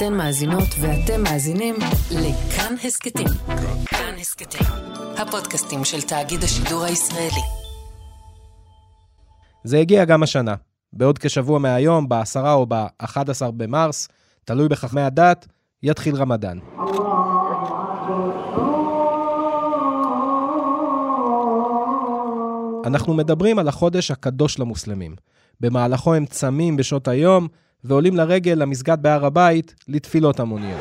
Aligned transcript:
אתן 0.00 0.14
מאזינות 0.14 0.68
ואתם 0.80 1.22
מאזינים 1.22 1.74
לכאן 2.10 2.74
הסכתים. 2.84 3.26
כאן 3.86 4.14
הסכתים, 4.20 4.66
הפודקאסטים 5.18 5.84
של 5.84 6.02
תאגיד 6.02 6.42
השידור 6.42 6.84
הישראלי. 6.84 7.40
זה 9.64 9.78
הגיע 9.78 10.04
גם 10.04 10.22
השנה. 10.22 10.54
בעוד 10.92 11.18
כשבוע 11.18 11.58
מהיום, 11.58 12.08
ב-10 12.08 12.48
או 12.48 12.66
ב-11 12.66 13.50
במרס, 13.56 14.08
תלוי 14.44 14.68
בחכמי 14.68 15.00
הדת, 15.00 15.46
יתחיל 15.82 16.16
רמדאן. 16.16 16.58
אנחנו 22.86 23.14
מדברים 23.14 23.58
על 23.58 23.68
החודש 23.68 24.10
הקדוש 24.10 24.58
למוסלמים. 24.58 25.16
במהלכו 25.60 26.14
הם 26.14 26.26
צמים 26.26 26.76
בשעות 26.76 27.08
היום 27.08 27.48
ועולים 27.84 28.16
לרגל 28.16 28.52
למסגד 28.52 29.02
בהר 29.02 29.24
הבית 29.24 29.74
לתפילות 29.88 30.40
המוניות. 30.40 30.80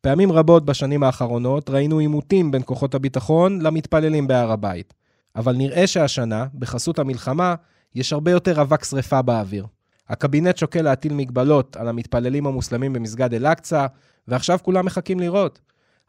פעמים 0.00 0.32
רבות 0.32 0.64
בשנים 0.64 1.02
האחרונות 1.02 1.70
ראינו 1.70 1.98
עימותים 1.98 2.50
בין 2.50 2.62
כוחות 2.64 2.94
הביטחון 2.94 3.60
למתפללים 3.60 4.26
בהר 4.26 4.52
הבית. 4.52 4.94
אבל 5.36 5.56
נראה 5.56 5.86
שהשנה, 5.86 6.46
בחסות 6.54 6.98
המלחמה, 6.98 7.54
יש 7.94 8.12
הרבה 8.12 8.30
יותר 8.30 8.60
אבק 8.62 8.84
שרפה 8.84 9.22
באוויר. 9.22 9.66
הקבינט 10.08 10.56
שוקל 10.56 10.82
להטיל 10.82 11.12
מגבלות 11.12 11.76
על 11.76 11.88
המתפללים 11.88 12.46
המוסלמים 12.46 12.92
במסגד 12.92 13.34
אל-אקצא, 13.34 13.86
ועכשיו 14.28 14.58
כולם 14.62 14.86
מחכים 14.86 15.20
לראות. 15.20 15.60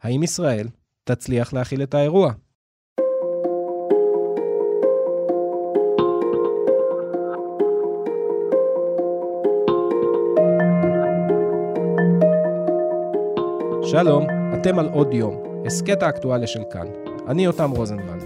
האם 0.02 0.22
ישראל 0.22 0.68
תצליח 1.08 1.52
להכיל 1.52 1.82
את 1.82 1.94
האירוע? 1.94 2.32
שלום, 13.82 14.26
אתם 14.54 14.78
על 14.78 14.88
עוד 14.92 15.14
יום, 15.14 15.42
הסכת 15.66 16.02
האקטואליה 16.02 16.46
של 16.46 16.62
כאן. 16.70 16.86
אני 17.28 17.44
יותם 17.44 17.70
רוזנבלד. 17.70 18.24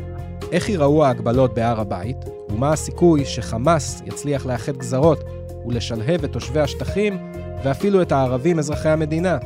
איך 0.52 0.68
ייראו 0.68 1.04
ההגבלות 1.04 1.54
בהר 1.54 1.80
הבית, 1.80 2.16
ומה 2.48 2.72
הסיכוי 2.72 3.24
שחמאס 3.24 4.02
יצליח 4.06 4.46
לאחד 4.46 4.76
גזרות 4.76 5.24
ולשלהב 5.66 6.24
את 6.24 6.32
תושבי 6.32 6.60
השטחים, 6.60 7.32
ואפילו 7.64 8.02
את 8.02 8.12
הערבים 8.12 8.58
אזרחי 8.58 8.88
המדינה? 8.88 9.38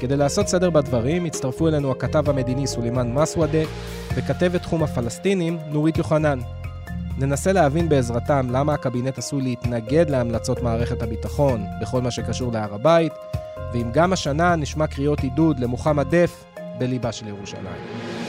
כדי 0.00 0.16
לעשות 0.16 0.48
סדר 0.48 0.70
בדברים, 0.70 1.24
הצטרפו 1.24 1.68
אלינו 1.68 1.90
הכתב 1.90 2.30
המדיני 2.30 2.66
סולימאן 2.66 3.12
מסוודה 3.12 3.58
וכתבת 4.14 4.62
תחום 4.62 4.82
הפלסטינים 4.82 5.58
נורית 5.68 5.98
יוחנן. 5.98 6.38
ננסה 7.18 7.52
להבין 7.52 7.88
בעזרתם 7.88 8.48
למה 8.50 8.74
הקבינט 8.74 9.18
עשוי 9.18 9.42
להתנגד 9.42 10.10
להמלצות 10.10 10.62
מערכת 10.62 11.02
הביטחון 11.02 11.64
בכל 11.80 12.02
מה 12.02 12.10
שקשור 12.10 12.52
להר 12.52 12.74
הבית, 12.74 13.12
ואם 13.72 13.90
גם 13.92 14.12
השנה 14.12 14.56
נשמע 14.56 14.86
קריאות 14.86 15.20
עידוד 15.20 15.60
למוחמד 15.60 16.14
דף 16.14 16.44
בליבה 16.78 17.12
של 17.12 17.28
ירושלים. 17.28 18.25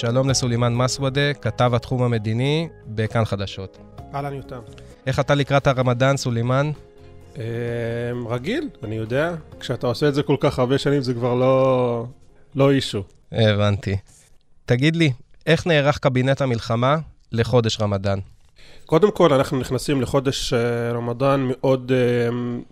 שלום 0.00 0.30
לסולימאן 0.30 0.74
מסוודה, 0.74 1.34
כתב 1.34 1.70
התחום 1.74 2.02
המדיני 2.02 2.68
בכאן 2.86 3.24
חדשות. 3.24 3.78
אהלן 4.14 4.34
יותם. 4.34 4.60
איך 5.06 5.20
אתה 5.20 5.34
לקראת 5.34 5.66
הרמדאן, 5.66 6.16
סולימאן? 6.16 6.70
אמ, 7.36 7.42
רגיל, 8.28 8.68
אני 8.84 8.94
יודע. 8.94 9.34
כשאתה 9.60 9.86
עושה 9.86 10.08
את 10.08 10.14
זה 10.14 10.22
כל 10.22 10.36
כך 10.40 10.58
הרבה 10.58 10.78
שנים 10.78 11.02
זה 11.02 11.14
כבר 11.14 11.34
לא, 11.34 12.06
לא 12.54 12.70
אישו. 12.70 13.02
הבנתי. 13.32 13.96
תגיד 14.66 14.96
לי, 14.96 15.12
איך 15.46 15.66
נערך 15.66 15.98
קבינט 15.98 16.40
המלחמה 16.40 16.96
לחודש 17.32 17.80
רמדאן? 17.80 18.18
קודם 18.86 19.10
כל, 19.10 19.32
אנחנו 19.32 19.58
נכנסים 19.58 20.00
לחודש 20.02 20.52
אה, 20.52 20.92
רמדאן 20.92 21.48
מאוד, 21.48 21.92
אה, 21.94 22.28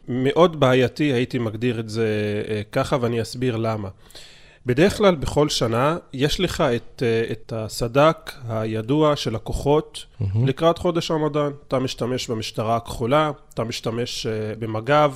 מאוד 0.08 0.60
בעייתי, 0.60 1.04
הייתי 1.04 1.38
מגדיר 1.38 1.81
את 1.81 1.88
זה 1.88 2.06
אה, 2.48 2.60
ככה, 2.72 2.97
ואני 3.00 3.22
אסביר 3.22 3.56
למה. 3.56 3.88
בדרך 4.68 4.96
כלל 4.96 5.14
בכל 5.14 5.48
שנה 5.48 5.96
יש 6.12 6.40
לך 6.40 6.60
את, 6.60 7.02
את 7.32 7.52
הסד"כ 7.56 8.32
הידוע 8.48 9.16
של 9.16 9.34
הכוחות 9.34 10.04
mm-hmm. 10.22 10.24
לקראת 10.46 10.78
חודש 10.78 11.10
רמדאן. 11.10 11.50
אתה 11.68 11.78
משתמש 11.78 12.30
במשטרה 12.30 12.76
הכחולה, 12.76 13.30
אתה 13.54 13.64
משתמש 13.64 14.26
במג"ב, 14.58 15.12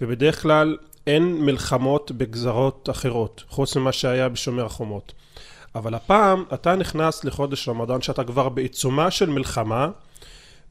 ובדרך 0.00 0.42
כלל 0.42 0.76
אין 1.06 1.44
מלחמות 1.44 2.12
בגזרות 2.12 2.88
אחרות, 2.90 3.44
חוץ 3.48 3.76
ממה 3.76 3.92
שהיה 3.92 4.28
בשומר 4.28 4.64
החומות. 4.64 5.12
אבל 5.74 5.94
הפעם 5.94 6.44
אתה 6.54 6.76
נכנס 6.76 7.24
לחודש 7.24 7.68
רמדאן 7.68 8.02
שאתה 8.02 8.24
כבר 8.24 8.48
בעיצומה 8.48 9.10
של 9.10 9.30
מלחמה, 9.30 9.88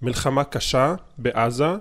מלחמה 0.01 0.43
קשה 0.43 0.95
בעזה, 1.17 1.71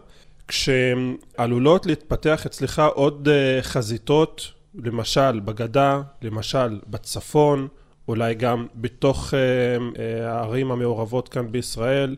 כשעלולות 0.48 1.86
להתפתח 1.86 2.46
אצלך 2.46 2.82
עוד 2.94 3.28
אה, 3.28 3.62
חזיתות, 3.62 4.55
למשל 4.84 5.40
בגדה, 5.40 6.00
למשל 6.22 6.80
בצפון, 6.86 7.68
אולי 8.08 8.34
גם 8.34 8.66
בתוך 8.74 9.34
אה, 9.34 9.38
אה, 9.98 10.32
הערים 10.32 10.70
המעורבות 10.70 11.28
כאן 11.28 11.52
בישראל. 11.52 12.16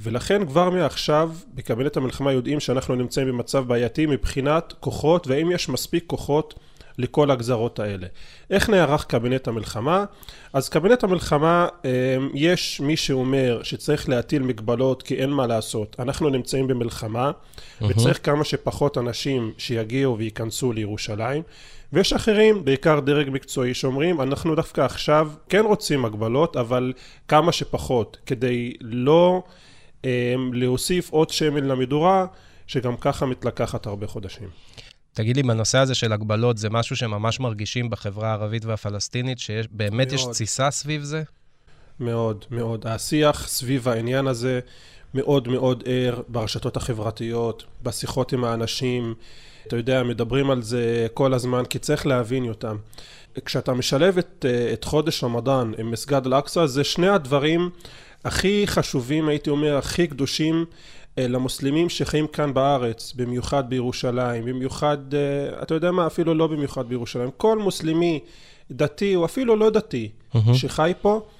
ולכן 0.00 0.46
כבר 0.46 0.70
מעכשיו 0.70 1.32
בקבינט 1.54 1.96
המלחמה 1.96 2.32
יודעים 2.32 2.60
שאנחנו 2.60 2.94
נמצאים 2.94 3.28
במצב 3.28 3.64
בעייתי 3.68 4.06
מבחינת 4.06 4.74
כוחות 4.80 5.26
והאם 5.26 5.50
יש 5.50 5.68
מספיק 5.68 6.04
כוחות 6.06 6.54
לכל 6.98 7.30
הגזרות 7.30 7.78
האלה. 7.78 8.06
איך 8.50 8.70
נערך 8.70 9.04
קבינט 9.04 9.48
המלחמה? 9.48 10.04
אז 10.52 10.68
קבינט 10.68 11.04
המלחמה, 11.04 11.68
אמ, 11.84 11.90
יש 12.34 12.80
מי 12.80 12.96
שאומר 12.96 13.60
שצריך 13.62 14.08
להטיל 14.08 14.42
מגבלות 14.42 15.02
כי 15.02 15.14
אין 15.14 15.30
מה 15.30 15.46
לעשות. 15.46 15.96
אנחנו 15.98 16.28
נמצאים 16.28 16.66
במלחמה, 16.66 17.30
mm-hmm. 17.30 17.84
וצריך 17.88 18.26
כמה 18.26 18.44
שפחות 18.44 18.98
אנשים 18.98 19.52
שיגיעו 19.58 20.18
וייכנסו 20.18 20.72
לירושלים. 20.72 21.42
ויש 21.92 22.12
אחרים, 22.12 22.64
בעיקר 22.64 23.00
דרג 23.00 23.30
מקצועי, 23.30 23.74
שאומרים, 23.74 24.20
אנחנו 24.20 24.54
דווקא 24.54 24.80
עכשיו 24.80 25.30
כן 25.48 25.64
רוצים 25.64 26.04
הגבלות, 26.04 26.56
אבל 26.56 26.92
כמה 27.28 27.52
שפחות, 27.52 28.16
כדי 28.26 28.72
לא 28.80 29.42
אה, 30.04 30.34
להוסיף 30.52 31.10
עוד 31.10 31.30
שמן 31.30 31.64
למדורה, 31.64 32.26
שגם 32.66 32.96
ככה 32.96 33.26
מתלקחת 33.26 33.86
הרבה 33.86 34.06
חודשים. 34.06 34.48
תגיד 35.12 35.36
לי, 35.36 35.42
בנושא 35.42 35.78
הזה 35.78 35.94
של 35.94 36.12
הגבלות, 36.12 36.58
זה 36.58 36.70
משהו 36.70 36.96
שממש 36.96 37.40
מרגישים 37.40 37.90
בחברה 37.90 38.28
הערבית 38.28 38.64
והפלסטינית, 38.64 39.38
שבאמת 39.38 40.12
יש 40.12 40.24
תסיסה 40.24 40.70
סביב 40.70 41.02
זה? 41.02 41.22
מאוד, 42.00 42.44
מאוד. 42.50 42.86
השיח 42.86 43.48
סביב 43.48 43.88
העניין 43.88 44.26
הזה 44.26 44.60
מאוד 45.14 45.48
מאוד 45.48 45.82
ער 45.86 46.20
ברשתות 46.28 46.76
החברתיות, 46.76 47.64
בשיחות 47.82 48.32
עם 48.32 48.44
האנשים. 48.44 49.14
אתה 49.66 49.76
יודע, 49.76 50.02
מדברים 50.02 50.50
על 50.50 50.62
זה 50.62 51.06
כל 51.14 51.34
הזמן, 51.34 51.64
כי 51.64 51.78
צריך 51.78 52.06
להבין 52.06 52.48
אותם. 52.48 52.76
כשאתה 53.44 53.74
משלב 53.74 54.18
את, 54.18 54.44
את 54.72 54.84
חודש 54.84 55.24
רמדאן 55.24 55.72
עם 55.78 55.90
מסגד 55.90 56.26
אל-אקצא, 56.26 56.66
זה 56.66 56.84
שני 56.84 57.08
הדברים 57.08 57.70
הכי 58.24 58.66
חשובים, 58.66 59.28
הייתי 59.28 59.50
אומר, 59.50 59.76
הכי 59.76 60.06
קדושים 60.06 60.64
אה, 61.18 61.28
למוסלמים 61.28 61.88
שחיים 61.88 62.26
כאן 62.26 62.54
בארץ, 62.54 63.12
במיוחד 63.16 63.70
בירושלים, 63.70 64.44
במיוחד, 64.44 65.14
אה, 65.14 65.62
אתה 65.62 65.74
יודע 65.74 65.90
מה, 65.90 66.06
אפילו 66.06 66.34
לא 66.34 66.46
במיוחד 66.46 66.88
בירושלים, 66.88 67.30
כל 67.36 67.58
מוסלמי 67.58 68.20
דתי 68.70 69.16
או 69.16 69.24
אפילו 69.24 69.56
לא 69.56 69.70
דתי 69.70 70.08
mm-hmm. 70.08 70.54
שחי 70.54 70.92
פה, 71.02 71.14
אה, 71.14 71.37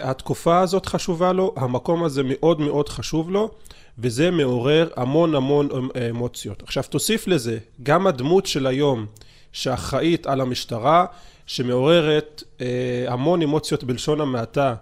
התקופה 0.00 0.60
הזאת 0.60 0.86
חשובה 0.86 1.32
לו, 1.32 1.54
המקום 1.56 2.04
הזה 2.04 2.22
מאוד 2.24 2.60
מאוד 2.60 2.88
חשוב 2.88 3.30
לו, 3.30 3.50
וזה 3.98 4.30
מעורר 4.30 4.88
המון 4.96 5.34
המון 5.34 5.68
אמוציות. 6.10 6.62
עכשיו 6.62 6.84
תוסיף 6.90 7.26
לזה, 7.26 7.58
גם 7.82 8.06
הדמות 8.06 8.46
של 8.46 8.66
היום 8.66 9.06
שאחראית 9.52 10.26
על 10.26 10.40
המשטרה, 10.40 11.06
שמעוררת 11.46 12.42
המון 13.08 13.42
אמוציות 13.42 13.84
בלשון 13.84 14.20
המעטה 14.20 14.74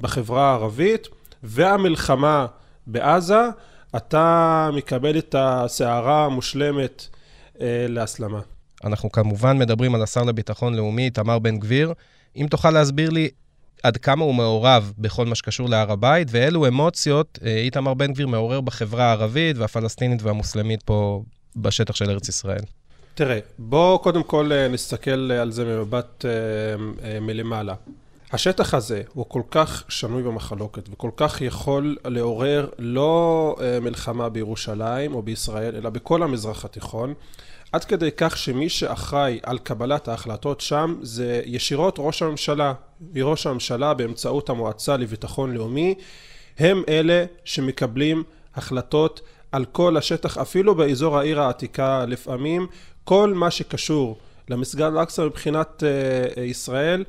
בחברה 0.00 0.50
הערבית, 0.50 1.08
והמלחמה 1.42 2.46
בעזה, 2.86 3.40
אתה 3.96 4.70
מקבל 4.72 5.18
את 5.18 5.34
הסערה 5.38 6.24
המושלמת 6.24 7.06
אה, 7.60 7.86
להסלמה. 7.88 8.40
אנחנו 8.84 9.12
כמובן 9.12 9.58
מדברים 9.58 9.94
על 9.94 10.02
השר 10.02 10.22
לביטחון 10.22 10.74
לאומי, 10.74 11.10
תמר 11.10 11.38
בן 11.38 11.58
גביר. 11.58 11.92
אם 12.36 12.46
תוכל 12.50 12.70
להסביר 12.70 13.10
לי 13.10 13.28
עד 13.84 13.96
כמה 13.96 14.24
הוא 14.24 14.34
מעורב 14.34 14.92
בכל 14.98 15.26
מה 15.26 15.34
שקשור 15.34 15.68
להר 15.68 15.92
הבית, 15.92 16.28
ואילו 16.30 16.68
אמוציות 16.68 17.38
אה, 17.44 17.56
איתמר 17.56 17.94
בן 17.94 18.12
גביר 18.12 18.26
מעורר 18.26 18.60
בחברה 18.60 19.04
הערבית 19.04 19.58
והפלסטינית 19.58 20.22
והמוסלמית 20.22 20.82
פה 20.82 21.22
בשטח 21.56 21.94
של 21.94 22.10
ארץ 22.10 22.28
ישראל. 22.28 22.62
תראה, 23.14 23.38
בואו 23.58 23.98
קודם 23.98 24.22
כל 24.22 24.52
אה, 24.52 24.68
נסתכל 24.68 25.32
על 25.32 25.52
זה 25.52 25.64
ממבט 25.64 26.24
אה, 26.24 27.20
מלמעלה. 27.20 27.74
השטח 28.32 28.74
הזה 28.74 29.02
הוא 29.12 29.24
כל 29.28 29.42
כך 29.50 29.84
שנוי 29.88 30.22
במחלוקת 30.22 30.88
וכל 30.92 31.10
כך 31.16 31.40
יכול 31.40 31.96
לעורר 32.04 32.68
לא 32.78 33.56
אה, 33.60 33.80
מלחמה 33.80 34.28
בירושלים 34.28 35.14
או 35.14 35.22
בישראל, 35.22 35.76
אלא 35.76 35.90
בכל 35.90 36.22
המזרח 36.22 36.64
התיכון, 36.64 37.14
עד 37.72 37.84
כדי 37.84 38.10
כך 38.16 38.36
שמי 38.36 38.68
שאחראי 38.68 39.38
על 39.42 39.58
קבלת 39.58 40.08
ההחלטות 40.08 40.60
שם 40.60 40.96
זה 41.02 41.42
ישירות 41.44 41.94
ראש 41.98 42.22
הממשלה. 42.22 42.72
ראש 43.22 43.46
הממשלה 43.46 43.94
באמצעות 43.94 44.50
המועצה 44.50 44.96
לביטחון 44.96 45.54
לאומי 45.54 45.94
הם 46.58 46.82
אלה 46.88 47.24
שמקבלים 47.44 48.22
החלטות 48.54 49.20
על 49.52 49.64
כל 49.64 49.96
השטח, 49.96 50.38
אפילו 50.38 50.74
באזור 50.74 51.18
העיר 51.18 51.40
העתיקה 51.40 52.04
לפעמים, 52.06 52.66
כל 53.04 53.34
מה 53.34 53.50
שקשור 53.50 54.18
למסגד 54.48 54.82
אל-אקצא 54.82 55.24
מבחינת 55.24 55.82
uh, 56.36 56.40
ישראל, 56.40 57.04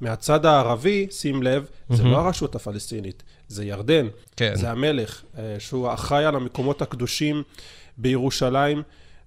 מהצד 0.00 0.46
הערבי, 0.46 1.06
שים 1.10 1.42
לב, 1.42 1.64
mm-hmm. 1.64 1.94
זה 1.96 2.04
לא 2.04 2.16
הרשות 2.16 2.54
הפלסטינית, 2.54 3.22
זה 3.48 3.64
ירדן, 3.64 4.06
כן. 4.36 4.52
זה 4.54 4.70
המלך, 4.70 5.22
uh, 5.22 5.38
שהוא 5.58 5.92
אחראי 5.92 6.24
על 6.24 6.34
המקומות 6.34 6.82
הקדושים 6.82 7.42
בירושלים 7.98 8.82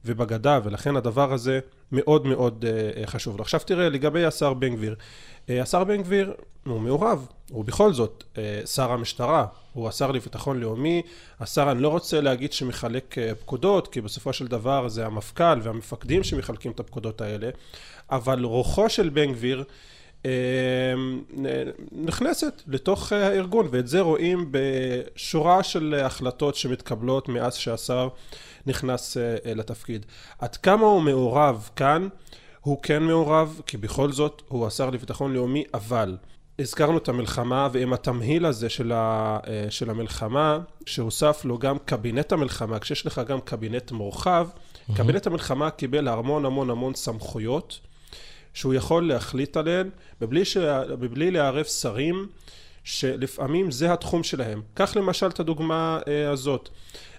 ובגדה, 0.06 0.60
ולכן 0.64 0.96
הדבר 0.96 1.34
הזה 1.34 1.60
מאוד 1.92 2.26
מאוד 2.26 2.66
uh, 2.66 3.08
חשוב. 3.08 3.42
עכשיו 3.42 3.60
תראה, 3.66 3.90
לגבי 3.90 4.26
השר 4.26 4.54
בן 4.54 4.76
גביר, 4.76 4.96
uh, 4.96 5.52
השר 5.62 5.84
בן 5.84 6.02
גביר 6.02 6.34
הוא 6.66 6.80
מעורב, 6.80 7.28
הוא 7.50 7.66
בכל 7.66 7.94
זאת 7.94 8.24
שר 8.66 8.92
המשטרה, 8.92 9.46
הוא 9.74 9.88
השר 9.88 10.12
לביטחון 10.12 10.60
לאומי, 10.60 11.02
השר, 11.40 11.72
אני 11.72 11.82
לא 11.82 11.90
רוצה 11.90 12.22
להגיד 12.22 12.54
שמחלק 12.54 13.16
פקודות, 13.40 13.88
כי 13.88 14.02
בסופו 14.02 14.34
של 14.34 14.48
דבר 14.48 14.88
זה 14.88 15.06
המפכ"ל 15.06 15.60
והמפקדים 15.64 16.24
שמחלקים 16.24 16.72
את 16.72 16.80
הפקודות 16.80 17.22
האלה, 17.22 17.50
אבל 18.12 18.44
רוחו 18.44 18.90
של 18.90 19.10
בן 19.10 19.32
גביר 19.32 19.64
נכנסת 21.92 22.62
לתוך 22.68 23.12
הארגון, 23.12 23.68
ואת 23.72 23.88
זה 23.88 24.02
רואים 24.02 24.52
בשורה 24.52 25.64
של 25.64 26.02
החלטות 26.06 26.56
שמתקבלות 26.56 27.30
מאז 27.30 27.56
שהשר 27.56 28.08
נכנס 28.66 29.18
לתפקיד. 29.46 30.06
עד 30.40 30.56
כמה 30.56 30.86
הוא 30.86 31.02
מעורב 31.02 31.70
כאן? 31.76 32.08
הוא 32.62 32.78
כן 32.84 33.04
מעורב, 33.04 33.62
כי 33.66 33.78
בכל 33.78 34.12
זאת 34.12 34.42
הוא 34.48 34.68
השר 34.68 34.90
לביטחון 34.90 35.34
לאומי, 35.34 35.64
אבל 35.74 36.18
הזכרנו 36.60 36.98
את 36.98 37.10
המלחמה, 37.10 37.68
ועם 37.72 37.94
התמהיל 37.94 38.46
הזה 38.46 38.70
של, 38.70 38.92
ה, 38.92 39.40
של 39.70 39.90
המלחמה, 39.90 40.60
שהוסף 40.86 41.46
לו 41.46 41.58
גם 41.58 41.78
קבינט 41.86 42.32
המלחמה, 42.32 42.80
כשיש 42.80 43.06
לך 43.06 43.22
גם 43.28 43.42
קבינט 43.42 43.92
מורחב, 43.92 44.48
mm-hmm. 44.54 44.98
קבינט 44.98 45.28
המלחמה 45.28 45.70
קיבל 45.70 46.08
המון 46.08 46.46
המון 46.46 46.70
המון 46.70 46.94
סמכויות. 46.94 47.80
שהוא 48.54 48.74
יכול 48.74 49.08
להחליט 49.08 49.58
עליהן 49.58 49.90
מבלי, 50.22 50.46
ש... 50.46 50.58
מבלי 51.00 51.32
לערב 51.32 51.66
שרים 51.66 52.28
שלפעמים 52.84 53.72
זה 53.72 53.94
התחום 53.94 54.24
שלהם. 54.24 54.62
קח 54.74 54.96
למשל 54.96 55.28
את 55.28 55.40
הדוגמה 55.40 56.00
אה, 56.08 56.30
הזאת. 56.30 56.70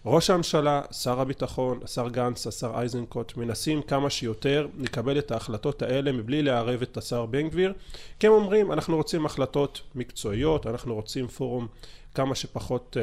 ראש 0.06 0.30
הממשלה, 0.30 0.82
שר 0.90 1.20
הביטחון, 1.20 1.80
השר 1.84 2.08
גנץ, 2.08 2.46
השר 2.46 2.72
איזנקוט, 2.82 3.36
מנסים 3.36 3.82
כמה 3.82 4.10
שיותר 4.10 4.66
לקבל 4.78 5.18
את 5.18 5.30
ההחלטות 5.30 5.82
האלה 5.82 6.12
מבלי 6.12 6.42
לערב 6.42 6.82
את 6.82 6.96
השר 6.96 7.26
בן 7.26 7.48
גביר, 7.48 7.72
כי 8.18 8.26
הם 8.26 8.32
אומרים 8.32 8.72
אנחנו 8.72 8.96
רוצים 8.96 9.26
החלטות 9.26 9.80
מקצועיות, 9.94 10.66
אנחנו 10.66 10.94
רוצים 10.94 11.28
פורום 11.28 11.66
כמה 12.14 12.34
שפחות 12.34 12.96
אה, 13.00 13.02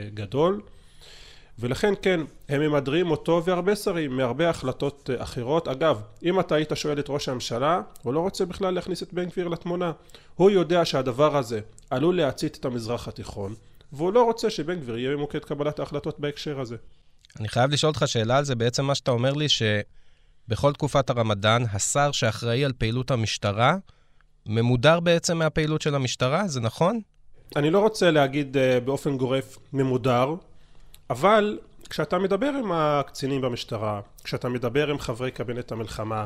אה, 0.00 0.08
גדול. 0.14 0.60
ולכן 1.58 1.94
כן, 2.02 2.20
הם 2.48 2.60
ממדרים 2.60 3.10
אותו 3.10 3.42
והרבה 3.44 3.76
שרים 3.76 4.16
מהרבה 4.16 4.50
החלטות 4.50 5.10
אה, 5.12 5.22
אחרות. 5.22 5.68
אגב, 5.68 6.00
אם 6.22 6.40
אתה 6.40 6.54
היית 6.54 6.70
שואל 6.74 6.98
את 6.98 7.06
ראש 7.08 7.28
הממשלה, 7.28 7.80
הוא 8.02 8.14
לא 8.14 8.20
רוצה 8.20 8.46
בכלל 8.46 8.74
להכניס 8.74 9.02
את 9.02 9.12
בן 9.12 9.28
גביר 9.28 9.48
לתמונה. 9.48 9.92
הוא 10.34 10.50
יודע 10.50 10.84
שהדבר 10.84 11.36
הזה 11.36 11.60
עלול 11.90 12.16
להצית 12.16 12.56
את 12.56 12.64
המזרח 12.64 13.08
התיכון, 13.08 13.54
והוא 13.92 14.12
לא 14.12 14.24
רוצה 14.24 14.50
שבן 14.50 14.80
גביר 14.80 14.98
יהיה 14.98 15.16
במוקד 15.16 15.38
קבלת 15.38 15.78
ההחלטות 15.78 16.20
בהקשר 16.20 16.60
הזה. 16.60 16.76
אני 17.40 17.48
חייב 17.48 17.70
לשאול 17.70 17.90
אותך 17.90 18.02
שאלה 18.06 18.38
על 18.38 18.44
זה. 18.44 18.54
בעצם 18.54 18.84
מה 18.84 18.94
שאתה 18.94 19.10
אומר 19.10 19.32
לי, 19.32 19.46
שבכל 19.48 20.72
תקופת 20.72 21.10
הרמדאן, 21.10 21.62
השר 21.72 22.12
שאחראי 22.12 22.64
על 22.64 22.72
פעילות 22.78 23.10
המשטרה, 23.10 23.76
ממודר 24.46 25.00
בעצם 25.00 25.38
מהפעילות 25.38 25.82
של 25.82 25.94
המשטרה, 25.94 26.48
זה 26.48 26.60
נכון? 26.60 27.00
אני 27.56 27.70
לא 27.70 27.78
רוצה 27.78 28.10
להגיד 28.10 28.56
uh, 28.56 28.84
באופן 28.84 29.16
גורף 29.16 29.58
ממודר, 29.72 30.34
אבל 31.10 31.58
כשאתה 31.90 32.18
מדבר 32.18 32.48
עם 32.48 32.72
הקצינים 32.72 33.40
במשטרה, 33.40 34.00
כשאתה 34.24 34.48
מדבר 34.48 34.90
עם 34.90 34.98
חברי 34.98 35.30
קבינט 35.30 35.72
המלחמה, 35.72 36.24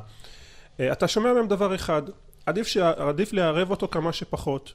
אה, 0.81 0.93
אתה 0.93 1.09
שומע 1.09 1.33
מהם 1.33 1.49
דבר 1.49 1.75
אחד, 1.75 2.03
עדיף, 2.47 2.67
ש... 2.67 2.77
עדיף 2.77 3.33
לערב 3.33 3.71
אותו 3.71 3.89
כמה 3.89 4.13
שפחות. 4.13 4.73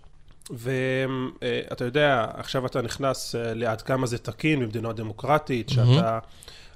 ואתה 0.51 1.85
יודע, 1.85 2.25
עכשיו 2.33 2.65
אתה 2.65 2.81
נכנס 2.81 3.35
אה, 3.35 3.53
לעד 3.53 3.81
כמה 3.81 4.07
זה 4.07 4.17
תקין 4.17 4.59
במדינה 4.59 4.93
דמוקרטית, 4.93 5.69
שאתה 5.69 6.19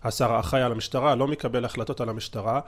השר 0.03 0.31
האחראי 0.31 0.61
על 0.61 0.71
המשטרה, 0.71 1.15
לא 1.15 1.27
מקבל 1.27 1.65
החלטות 1.65 2.01
על 2.01 2.09
המשטרה, 2.09 2.59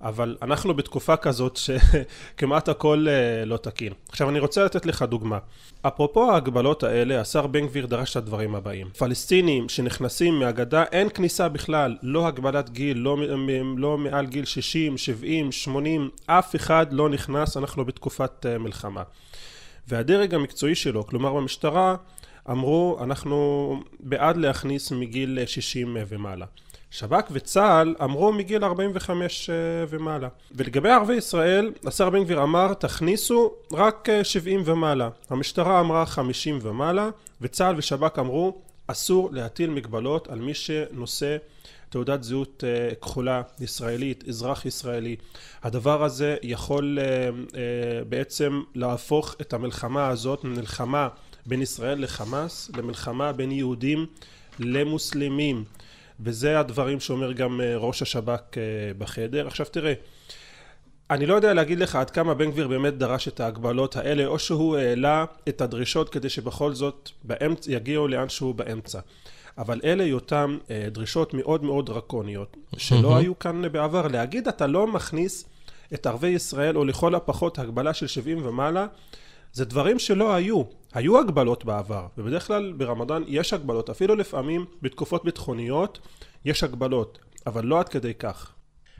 אבל 0.00 0.36
אנחנו 0.42 0.74
בתקופה 0.74 1.16
כזאת 1.16 1.56
שכמעט 1.56 2.68
הכל 2.72 3.06
אה, 3.08 3.44
לא 3.44 3.56
תקין. 3.56 3.92
עכשיו 4.08 4.28
אני 4.28 4.38
רוצה 4.38 4.64
לתת 4.64 4.86
לך 4.86 5.02
דוגמה. 5.02 5.38
אפרופו 5.82 6.32
ההגבלות 6.32 6.82
האלה, 6.82 7.20
השר 7.20 7.46
בן 7.46 7.66
גביר 7.66 7.86
דרש 7.86 8.10
את 8.10 8.16
הדברים 8.16 8.54
הבאים. 8.54 8.88
פלסטינים 8.98 9.68
שנכנסים 9.68 10.38
מהגדה, 10.38 10.84
אין 10.92 11.08
כניסה 11.08 11.48
בכלל, 11.48 11.96
לא 12.02 12.26
הגבלת 12.26 12.70
גיל, 12.70 12.98
לא, 12.98 13.16
לא 13.76 13.98
מעל 13.98 14.26
גיל 14.26 14.44
60, 14.44 14.98
70, 14.98 15.52
80, 15.52 16.10
אף 16.26 16.56
אחד 16.56 16.92
לא 16.92 17.08
נכנס, 17.08 17.56
אנחנו 17.56 17.84
בתקופת 17.84 18.46
אה, 18.46 18.58
מלחמה. 18.58 19.02
והדרג 19.88 20.34
המקצועי 20.34 20.74
שלו, 20.74 21.06
כלומר 21.06 21.34
במשטרה, 21.34 21.96
אמרו 22.50 22.98
אנחנו 23.02 23.80
בעד 24.00 24.36
להכניס 24.36 24.92
מגיל 24.92 25.38
60 25.46 25.96
ומעלה. 26.08 26.46
שב"כ 26.92 27.28
וצה"ל 27.30 27.94
אמרו 28.04 28.32
מגיל 28.32 28.64
45 28.64 29.50
אה, 29.50 29.54
ומעלה. 29.88 30.28
ולגבי 30.54 30.90
ערבי 30.90 31.14
ישראל, 31.14 31.72
השר 31.86 32.10
בן 32.10 32.24
גביר 32.24 32.42
אמר 32.42 32.74
תכניסו 32.74 33.52
רק 33.72 34.08
70 34.22 34.60
אה, 34.60 34.72
ומעלה. 34.72 35.08
המשטרה 35.30 35.80
אמרה 35.80 36.06
50 36.06 36.58
ומעלה, 36.62 37.10
וצה"ל 37.40 37.74
ושב"כ 37.78 38.18
אמרו 38.18 38.58
אסור 38.86 39.28
להטיל 39.32 39.70
מגבלות 39.70 40.28
על 40.28 40.38
מי 40.38 40.54
שנושא 40.54 41.36
תעודת 41.88 42.22
זהות 42.22 42.64
uh, 42.64 42.94
כחולה 42.94 43.42
ישראלית, 43.60 44.24
אזרח 44.28 44.66
ישראלי. 44.66 45.16
הדבר 45.62 46.04
הזה 46.04 46.36
יכול 46.42 46.98
בעצם 48.08 48.62
להפוך 48.74 49.36
את 49.40 49.52
המלחמה 49.52 50.08
הזאת 50.08 50.44
ממלחמה 50.44 51.08
בין 51.46 51.62
ישראל 51.62 52.02
לחמאס 52.02 52.70
למלחמה 52.76 53.32
בין 53.32 53.52
יהודים 53.52 54.06
למוסלמים. 54.58 55.64
וזה 56.24 56.60
הדברים 56.60 57.00
שאומר 57.00 57.32
גם 57.32 57.60
אה, 57.60 57.76
ראש 57.76 58.02
השב"כ 58.02 58.58
אה, 58.58 58.62
בחדר. 58.98 59.46
עכשיו 59.46 59.66
תראה, 59.66 59.92
אני 61.10 61.26
לא 61.26 61.34
יודע 61.34 61.54
להגיד 61.54 61.78
לך 61.78 61.96
עד 61.96 62.10
כמה 62.10 62.34
בן 62.34 62.50
גביר 62.50 62.68
באמת 62.68 62.98
דרש 62.98 63.28
את 63.28 63.40
ההגבלות 63.40 63.96
האלה, 63.96 64.26
או 64.26 64.38
שהוא 64.38 64.76
העלה 64.76 65.24
את 65.48 65.60
הדרישות 65.60 66.08
כדי 66.08 66.28
שבכל 66.28 66.74
זאת 66.74 67.10
באמצע, 67.24 67.72
יגיעו 67.72 68.08
לאן 68.08 68.28
שהוא 68.28 68.54
באמצע. 68.54 69.00
אבל 69.58 69.80
אלה 69.84 70.04
היותם 70.04 70.58
אה, 70.70 70.86
דרישות 70.90 71.34
מאוד 71.34 71.64
מאוד 71.64 71.86
דרקוניות, 71.86 72.56
שלא 72.76 73.16
היו 73.16 73.38
כאן 73.38 73.72
בעבר. 73.72 74.08
להגיד 74.08 74.48
אתה 74.48 74.66
לא 74.66 74.86
מכניס 74.86 75.44
את 75.94 76.06
ערבי 76.06 76.28
ישראל, 76.28 76.76
או 76.76 76.84
לכל 76.84 77.14
הפחות 77.14 77.58
הגבלה 77.58 77.94
של 77.94 78.06
70 78.06 78.46
ומעלה, 78.46 78.86
זה 79.52 79.64
דברים 79.64 79.98
שלא 79.98 80.34
היו. 80.34 80.62
היו 80.94 81.18
הגבלות 81.18 81.64
בעבר, 81.64 82.06
ובדרך 82.18 82.46
כלל 82.46 82.72
ברמדאן 82.72 83.22
יש 83.26 83.52
הגבלות, 83.52 83.90
אפילו 83.90 84.16
לפעמים 84.16 84.64
בתקופות 84.82 85.24
ביטחוניות 85.24 85.98
יש 86.44 86.64
הגבלות, 86.64 87.18
אבל 87.46 87.64
לא 87.64 87.80
עד 87.80 87.88
כדי 87.88 88.14
כך. 88.14 88.52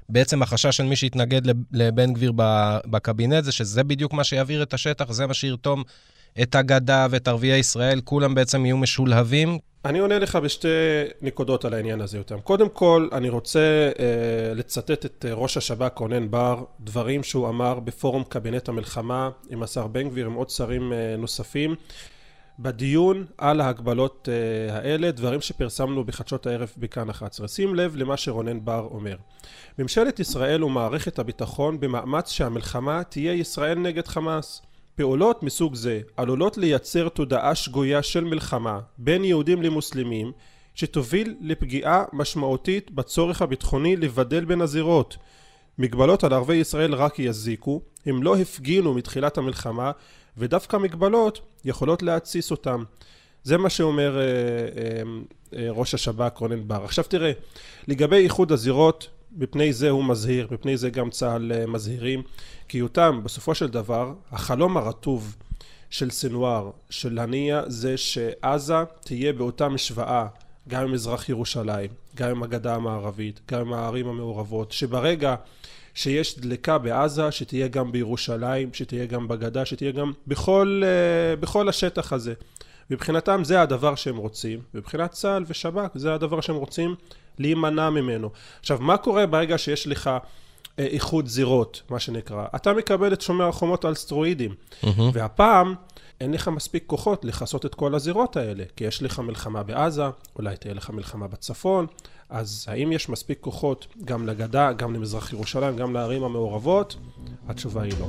בעצם 0.09 0.43
החשש 0.43 0.77
של 0.77 0.85
מי 0.85 0.97
שהתנגד 0.97 1.43
לבן 1.73 2.13
גביר 2.13 2.33
בקבינט 2.87 3.45
זה 3.45 3.53
שזה 3.53 3.85
בדיוק 3.85 4.13
מה 4.13 4.25
שיעביר 4.25 4.63
את 4.63 4.75
השטח, 4.75 5.13
זה 5.13 5.27
מה 5.27 5.35
שירתום 5.35 5.83
את 6.43 6.55
הגדה 6.55 7.07
ואת 7.11 7.29
ערביי 7.29 7.59
ישראל, 7.59 8.01
כולם 8.05 8.35
בעצם 8.35 8.67
יהיו 8.67 8.77
משולהבים 8.77 9.59
אני 9.85 9.99
עונה 9.99 10.19
לך 10.19 10.37
בשתי 10.37 10.69
נקודות 11.23 11.65
על 11.65 11.75
העניין 11.75 12.01
הזה 12.01 12.19
יותר. 12.19 12.41
קודם 12.41 12.69
כל, 12.69 13.09
אני 13.13 13.29
רוצה 13.29 13.91
אה, 13.99 14.55
לצטט 14.55 15.07
את 15.07 15.25
אה, 15.29 15.35
ראש 15.35 15.57
השב"כ 15.57 15.99
רונן 15.99 16.31
בר, 16.31 16.65
דברים 16.81 17.23
שהוא 17.23 17.49
אמר 17.49 17.81
בפורום 17.81 18.25
קבינט 18.25 18.69
המלחמה 18.69 19.31
עם 19.51 19.63
השר 19.63 19.87
בן 19.87 20.09
גביר, 20.09 20.27
עם 20.27 20.33
עוד 20.33 20.51
שרים 20.51 20.93
אה, 20.93 21.15
נוספים, 21.19 21.75
בדיון 22.59 23.27
על 23.39 23.61
ההגבלות 23.61 24.29
אה, 24.33 24.77
האלה, 24.77 25.11
דברים 25.11 25.41
שפרסמנו 25.41 26.05
בחדשות 26.05 26.47
הערב 26.47 26.73
בכאן 26.77 27.11
11. 27.11 27.49
שים 27.49 27.75
לב 27.75 27.97
למה 27.97 28.17
שרונן 28.17 28.65
בר 28.65 28.89
אומר. 28.91 29.17
ממשלת 29.79 30.21
ישראל 30.21 30.65
ומערכת 30.65 31.19
הביטחון 31.19 31.81
במאמץ 31.81 32.31
שהמלחמה 32.31 33.05
תהיה 33.05 33.33
ישראל 33.33 33.79
נגד 33.79 34.07
חמאס. 34.07 34.63
פעולות 34.95 35.43
מסוג 35.43 35.75
זה 35.75 36.01
עלולות 36.17 36.59
לייצר 36.59 37.09
תודעה 37.09 37.55
שגויה 37.55 38.03
של 38.03 38.25
מלחמה 38.25 38.81
בין 38.99 39.25
יהודים 39.25 39.63
למוסלמים 39.63 40.33
שתוביל 40.75 41.35
לפגיעה 41.41 42.05
משמעותית 42.13 42.91
בצורך 42.91 43.43
הביטחוני 43.43 43.97
לבדל 43.97 44.45
בין 44.45 44.61
הזירות. 44.61 45.17
מגבלות 45.79 46.25
על 46.25 46.33
ערבי 46.33 46.55
ישראל 46.55 46.95
רק 46.95 47.19
יזיקו, 47.19 47.81
הם 48.07 48.23
לא 48.23 48.37
הפגינו 48.37 48.95
מתחילת 48.95 49.39
המלחמה 49.39 49.91
ודווקא 50.37 50.77
מגבלות 50.77 51.41
יכולות 51.65 52.03
להתסיס 52.03 52.51
אותם. 52.51 52.85
זה 53.43 53.59
מה 53.59 53.71
שאומר 53.71 54.19
אה, 54.19 54.23
אה, 54.23 55.03
אה, 55.57 55.69
ראש 55.71 55.95
השב"כ 55.95 56.39
רונן 56.39 56.69
בר. 56.69 56.85
עכשיו 56.85 57.05
תראה, 57.05 57.33
לגבי 57.89 58.17
איחוד 58.17 58.53
הזירות, 58.53 59.09
מפני 59.37 59.73
זה 59.73 59.91
הוא 59.91 60.05
מזהיר, 60.05 60.49
מפני 60.51 60.77
זה 60.77 60.91
גם 60.91 61.11
צה"ל 61.11 61.53
אה, 61.53 61.67
מזהירים, 61.67 62.23
כי 62.69 62.81
אותם, 62.81 63.21
בסופו 63.25 63.55
של 63.55 63.67
דבר, 63.69 64.13
החלום 64.33 64.77
הרטוב 64.77 65.37
של 65.91 66.11
סנוואר, 66.11 66.71
של 66.91 67.19
הנייה, 67.19 67.63
זה 67.67 67.97
שעזה 67.97 68.75
תהיה 69.05 69.33
באותה 69.33 69.69
משוואה, 69.69 70.27
גם 70.69 70.83
עם 70.83 70.93
מזרח 70.93 71.29
ירושלים, 71.29 71.91
גם 72.17 72.31
עם 72.31 72.43
הגדה 72.43 72.75
המערבית, 72.75 73.41
גם 73.51 73.61
עם 73.61 73.73
הערים 73.73 74.09
המעורבות, 74.09 74.73
שברגע 74.73 75.35
שיש 75.95 76.39
דלקה 76.39 76.79
בעזה, 76.79 77.31
שתהיה 77.31 77.69
גם 77.69 77.93
בירושלים, 77.93 78.75
שתהיה 78.75 79.07
גם 79.07 79.29
בגדה, 79.29 79.65
שתהיה 79.65 79.93
גם 79.93 80.13
בכל, 80.27 80.83
אה, 80.85 81.37
בכל 81.37 81.69
השטח 81.69 82.13
הזה. 82.13 82.35
מבחינתם 82.93 83.45
זה 83.45 83.63
הדבר 83.63 83.95
שהם 83.95 84.17
רוצים, 84.17 84.61
מבחינת 84.75 85.11
צה"ל 85.11 85.45
ושב"כ 85.47 85.91
זה 85.95 86.15
הדבר 86.15 86.41
שהם 86.41 86.57
רוצים 86.57 86.95
להימנע 87.39 87.91
ממנו. 87.91 88.31
עכשיו, 88.61 88.79
מה 88.81 88.97
קורה 88.97 89.27
ברגע 89.27 89.59
שיש 89.59 89.87
לך 89.87 90.11
אה, 90.79 90.87
איחוד 90.87 91.27
זירות, 91.27 91.83
מה 91.91 92.01
שנקרא? 92.01 92.47
אתה 92.57 92.73
מקבל 92.73 93.13
את 93.13 93.21
שומר 93.21 93.49
החומות 93.49 93.85
על 93.85 93.95
סטרואידים, 93.95 94.51
mm-hmm. 94.51 94.87
והפעם 95.13 95.75
אין 96.21 96.33
לך 96.33 96.49
מספיק 96.49 96.85
כוחות 96.87 97.25
לכסות 97.25 97.67
את 97.67 97.75
כל 97.75 97.95
הזירות 97.95 98.37
האלה, 98.37 98.65
כי 98.77 98.85
יש 98.85 99.03
לך 99.03 99.19
מלחמה 99.19 99.63
בעזה, 99.63 100.05
אולי 100.37 100.57
תהיה 100.57 100.75
לך 100.75 100.91
מלחמה 100.91 101.29
בצפון, 101.29 101.87
אז 102.31 102.67
האם 102.69 102.93
יש 102.93 103.09
מספיק 103.09 103.39
כוחות 103.41 103.87
גם 104.05 104.27
לגדה, 104.27 104.73
גם 104.73 104.95
למזרח 104.95 105.33
ירושלים, 105.33 105.77
גם 105.77 105.95
לערים 105.95 106.25
המעורבות? 106.25 106.97
התשובה 107.49 107.83
היא 107.83 107.93
לא. 108.01 108.07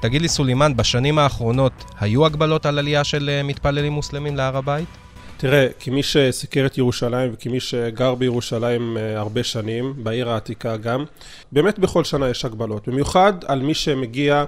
תגיד 0.00 0.22
לי, 0.22 0.28
סולימאן, 0.28 0.76
בשנים 0.76 1.18
האחרונות 1.18 1.72
היו 2.00 2.26
הגבלות 2.26 2.66
על 2.66 2.78
עלייה 2.78 3.04
של 3.04 3.30
אה, 3.32 3.42
מתפללים 3.42 3.92
מוסלמים 3.92 4.36
להר 4.36 4.56
הבית? 4.56 4.88
תראה, 5.36 5.66
כמי 5.80 6.02
שסיקר 6.02 6.66
את 6.66 6.78
ירושלים 6.78 7.30
וכמי 7.34 7.60
שגר 7.60 8.14
בירושלים 8.14 8.96
אה, 8.96 9.18
הרבה 9.18 9.44
שנים, 9.44 9.94
בעיר 9.96 10.30
העתיקה 10.30 10.76
גם, 10.76 11.04
באמת 11.52 11.78
בכל 11.78 12.04
שנה 12.04 12.28
יש 12.28 12.44
הגבלות, 12.44 12.88
במיוחד 12.88 13.32
על 13.46 13.62
מי 13.62 13.74
שמגיע 13.74 14.44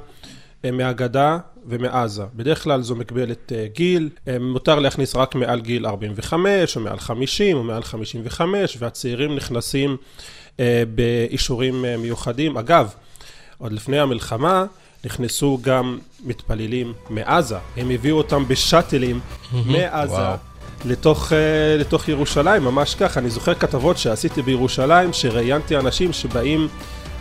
אה, 0.65 0.71
מהגדה 0.71 1.39
ומעזה. 1.67 2.25
בדרך 2.35 2.63
כלל 2.63 2.83
זו 2.83 2.97
מגבלת 2.97 3.53
גיל, 3.73 4.09
מותר 4.41 4.79
להכניס 4.79 5.17
רק 5.17 5.35
מעל 5.35 5.61
גיל 5.61 5.87
45 5.87 6.77
או 6.77 6.81
מעל 6.81 6.99
50 6.99 7.57
או 7.57 7.63
מעל 7.63 7.83
55 7.83 8.77
והצעירים 8.81 9.37
נכנסים 9.37 9.97
באישורים 10.95 11.85
מיוחדים. 11.99 12.57
אגב, 12.57 12.95
עוד 13.59 13.73
לפני 13.73 14.01
המלחמה 14.01 14.65
נכנסו 15.05 15.59
גם 15.63 15.99
מתפללים 16.25 16.93
מעזה, 17.11 17.57
הם 17.77 17.91
הביאו 17.91 18.17
אותם 18.17 18.49
בשאטלים 18.49 19.21
מעזה. 19.67 20.53
לתוך, 20.85 21.29
uh, 21.29 21.35
לתוך 21.81 22.09
ירושלים, 22.09 22.65
ממש 22.65 22.95
ככה. 22.95 23.21
אני 23.21 23.31
זוכר 23.31 23.55
כתבות 23.55 23.99
שעשיתי 23.99 24.43
בירושלים, 24.43 25.13
שראיינתי 25.13 25.77
אנשים 25.77 26.13
שבאים 26.13 26.69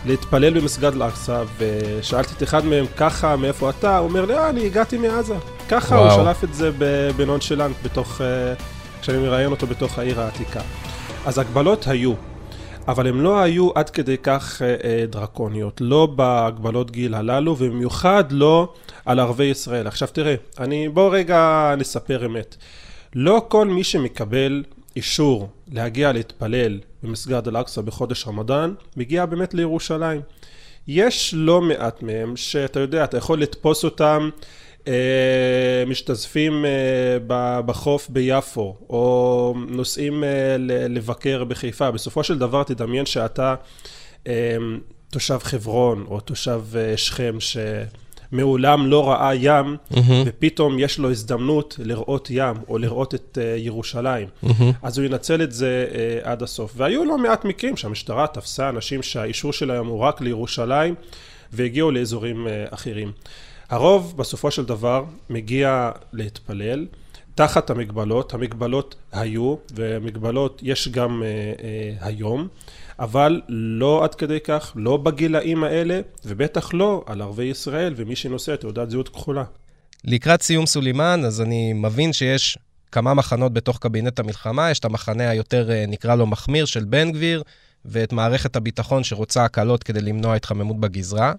להתפלל 0.05 0.59
במסגד 0.59 0.93
אל-אקצא, 0.93 1.43
ושאלתי 1.57 2.33
את 2.37 2.43
אחד 2.43 2.65
מהם, 2.65 2.85
ככה, 2.97 3.35
מאיפה 3.35 3.69
אתה? 3.69 3.97
הוא 3.97 4.09
אומר 4.09 4.25
לי, 4.25 4.37
אה, 4.37 4.49
אני 4.49 4.65
הגעתי 4.65 4.97
מעזה. 4.97 5.35
ככה, 5.69 5.95
וואו. 5.95 6.11
הוא 6.11 6.23
שלף 6.23 6.43
את 6.43 6.53
זה 6.53 6.71
בנונשלנט, 7.15 7.75
בתוך, 7.83 8.21
uh, 8.21 8.61
כשאני 9.01 9.17
מראיין 9.17 9.51
אותו 9.51 9.67
בתוך 9.67 9.99
העיר 9.99 10.21
העתיקה. 10.21 10.61
אז 11.25 11.37
הגבלות 11.37 11.87
היו. 11.87 12.13
אבל 12.87 13.07
הם 13.07 13.21
לא 13.21 13.41
היו 13.41 13.69
עד 13.75 13.89
כדי 13.89 14.17
כך 14.23 14.61
אה, 14.61 14.75
אה, 14.83 15.05
דרקוניות, 15.05 15.81
לא 15.81 16.05
בהגבלות 16.05 16.91
גיל 16.91 17.13
הללו, 17.13 17.55
ובמיוחד 17.59 18.23
לא 18.31 18.73
על 19.05 19.19
ערבי 19.19 19.43
ישראל. 19.43 19.87
עכשיו 19.87 20.07
תראה, 20.07 20.35
אני, 20.59 20.89
בוא 20.89 21.15
רגע 21.15 21.73
נספר 21.77 22.25
אמת. 22.25 22.55
לא 23.15 23.45
כל 23.47 23.67
מי 23.67 23.83
שמקבל 23.83 24.63
אישור 24.95 25.49
להגיע 25.71 26.11
להתפלל 26.11 26.79
במסגד 27.03 27.47
אל-אקצא 27.47 27.81
בחודש 27.81 28.27
רמדאן, 28.27 28.73
מגיע 28.97 29.25
באמת 29.25 29.53
לירושלים. 29.53 30.21
יש 30.87 31.33
לא 31.37 31.61
מעט 31.61 32.03
מהם 32.03 32.35
שאתה 32.35 32.79
יודע, 32.79 33.03
אתה 33.03 33.17
יכול 33.17 33.41
לתפוס 33.41 33.83
אותם 33.83 34.29
משתזפים 35.87 36.65
אה, 36.65 37.61
בחוף 37.65 38.09
ביפו, 38.09 38.75
או 38.89 39.53
נוסעים 39.67 40.23
אה, 40.23 40.55
לבקר 40.89 41.43
בחיפה. 41.43 41.91
בסופו 41.91 42.23
של 42.23 42.37
דבר 42.37 42.63
תדמיין 42.63 43.05
שאתה 43.05 43.55
תושב 45.09 45.37
חברון, 45.41 46.05
או 46.07 46.19
תושב 46.19 46.61
שכם, 46.95 47.37
שמעולם 48.31 48.87
לא 48.87 49.09
ראה 49.09 49.35
ים, 49.35 49.77
mm-hmm. 49.91 49.97
ופתאום 50.25 50.79
יש 50.79 50.99
לו 50.99 51.11
הזדמנות 51.11 51.75
לראות 51.79 52.27
ים, 52.31 52.55
או 52.69 52.77
לראות 52.77 53.15
את 53.15 53.37
ירושלים. 53.57 54.27
Mm-hmm. 54.43 54.63
אז 54.83 54.97
הוא 54.97 55.05
ינצל 55.05 55.41
את 55.41 55.51
זה 55.51 55.87
עד 56.23 56.43
הסוף. 56.43 56.73
והיו 56.75 57.05
לא 57.05 57.17
מעט 57.17 57.45
מקרים 57.45 57.77
שהמשטרה 57.77 58.27
תפסה 58.27 58.69
אנשים 58.69 59.03
שהאישור 59.03 59.53
שלהם 59.53 59.87
הוא 59.87 59.99
רק 59.99 60.21
לירושלים, 60.21 60.95
והגיעו 61.53 61.91
לאזורים 61.91 62.47
אחרים. 62.69 63.11
הרוב 63.71 64.13
בסופו 64.17 64.51
של 64.51 64.65
דבר 64.65 65.03
מגיע 65.29 65.91
להתפלל 66.13 66.85
תחת 67.35 67.69
המגבלות, 67.69 68.33
המגבלות 68.33 68.95
היו 69.11 69.55
ומגבלות 69.73 70.59
יש 70.63 70.87
גם 70.87 71.23
אה, 71.23 71.27
אה, 71.63 72.07
היום, 72.07 72.47
אבל 72.99 73.41
לא 73.47 74.03
עד 74.03 74.15
כדי 74.15 74.39
כך, 74.39 74.71
לא 74.75 74.97
בגילאים 74.97 75.63
האלה 75.63 76.01
ובטח 76.25 76.73
לא 76.73 77.03
על 77.05 77.21
ערבי 77.21 77.43
ישראל 77.43 77.93
ומי 77.97 78.15
שנושא 78.15 78.55
תעודת 78.55 78.89
זהות 78.89 79.09
כחולה. 79.09 79.43
לקראת 80.03 80.41
סיום 80.41 80.65
סולימאן, 80.65 81.25
אז 81.25 81.41
אני 81.41 81.73
מבין 81.73 82.13
שיש 82.13 82.57
כמה 82.91 83.13
מחנות 83.13 83.53
בתוך 83.53 83.77
קבינט 83.79 84.19
המלחמה, 84.19 84.71
יש 84.71 84.79
את 84.79 84.85
המחנה 84.85 85.29
היותר, 85.29 85.71
אה, 85.71 85.85
נקרא 85.87 86.15
לו 86.15 86.27
מחמיר, 86.27 86.65
של 86.65 86.83
בן 86.83 87.11
גביר, 87.11 87.43
ואת 87.85 88.13
מערכת 88.13 88.55
הביטחון 88.55 89.03
שרוצה 89.03 89.43
הקלות 89.43 89.83
כדי 89.83 90.01
למנוע 90.01 90.35
התחממות 90.35 90.79
בגזרה. 90.79 91.33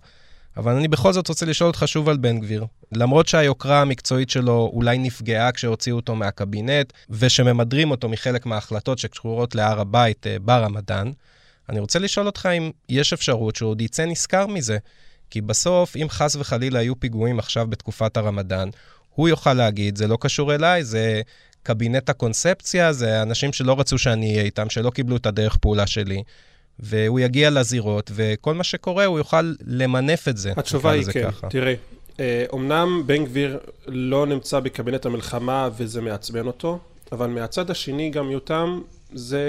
אבל 0.57 0.73
אני 0.73 0.89
בכל 0.89 1.13
זאת 1.13 1.29
רוצה 1.29 1.47
לשאול 1.47 1.69
אותך 1.69 1.83
שוב 1.87 2.09
על 2.09 2.17
בן 2.17 2.41
גביר. 2.41 2.67
למרות 2.93 3.29
שהיוקרה 3.29 3.81
המקצועית 3.81 4.31
שלו 4.31 4.71
אולי 4.73 4.99
נפגעה 4.99 5.53
כשהוציאו 5.53 5.97
אותו 5.97 6.15
מהקבינט, 6.15 6.93
ושממדרים 7.11 7.91
אותו 7.91 8.09
מחלק 8.09 8.47
מההחלטות 8.47 8.99
שקשורות 8.99 9.55
להר 9.55 9.81
הבית 9.81 10.27
אה, 10.27 10.37
ברמדאן, 10.39 11.11
אני 11.69 11.81
רוצה 11.81 11.99
לשאול 11.99 12.27
אותך 12.27 12.49
אם 12.59 12.71
יש 12.89 13.13
אפשרות 13.13 13.57
שהוא 13.57 13.71
עוד 13.71 13.81
יצא 13.81 14.05
נשכר 14.05 14.47
מזה. 14.47 14.79
כי 15.31 15.41
בסוף, 15.41 15.97
אם 15.97 16.07
חס 16.11 16.37
וחלילה 16.37 16.79
היו 16.79 17.01
פיגועים 17.01 17.39
עכשיו 17.39 17.67
בתקופת 17.67 18.17
הרמדאן, 18.17 18.69
הוא 19.15 19.29
יוכל 19.29 19.55
להגיד, 19.55 19.97
זה 19.97 20.07
לא 20.07 20.19
קשור 20.21 20.55
אליי, 20.55 20.85
זה 20.85 21.21
קבינט 21.63 22.09
הקונספציה, 22.09 22.93
זה 22.93 23.23
אנשים 23.23 23.53
שלא 23.53 23.81
רצו 23.81 23.99
שאני 23.99 24.31
אהיה 24.33 24.43
איתם, 24.43 24.71
שלא 24.71 24.91
קיבלו 24.91 25.17
את 25.17 25.27
הדרך 25.27 25.57
פעולה 25.57 25.87
שלי. 25.87 26.23
והוא 26.79 27.21
יגיע 27.21 27.51
לזירות, 27.51 28.11
וכל 28.15 28.55
מה 28.55 28.65
שקורה, 28.65 29.05
הוא 29.05 29.19
יוכל 29.19 29.53
למנף 29.67 30.29
את 30.29 30.37
זה. 30.37 30.53
התשובה 30.57 30.91
היא 30.91 31.05
כן, 31.13 31.31
ככה. 31.31 31.49
תראה, 31.49 31.75
אומנם 32.53 32.99
אה, 32.99 33.03
בן 33.07 33.25
גביר 33.25 33.59
לא 33.87 34.27
נמצא 34.27 34.61
בקבינט 34.61 35.07
המלחמה 35.07 35.69
וזה 35.77 36.01
מעצבן 36.01 36.47
אותו, 36.47 36.79
אבל 37.13 37.27
מהצד 37.27 37.71
השני 37.71 38.11
גם 38.11 38.31
יותם, 38.31 38.81
זה 39.15 39.41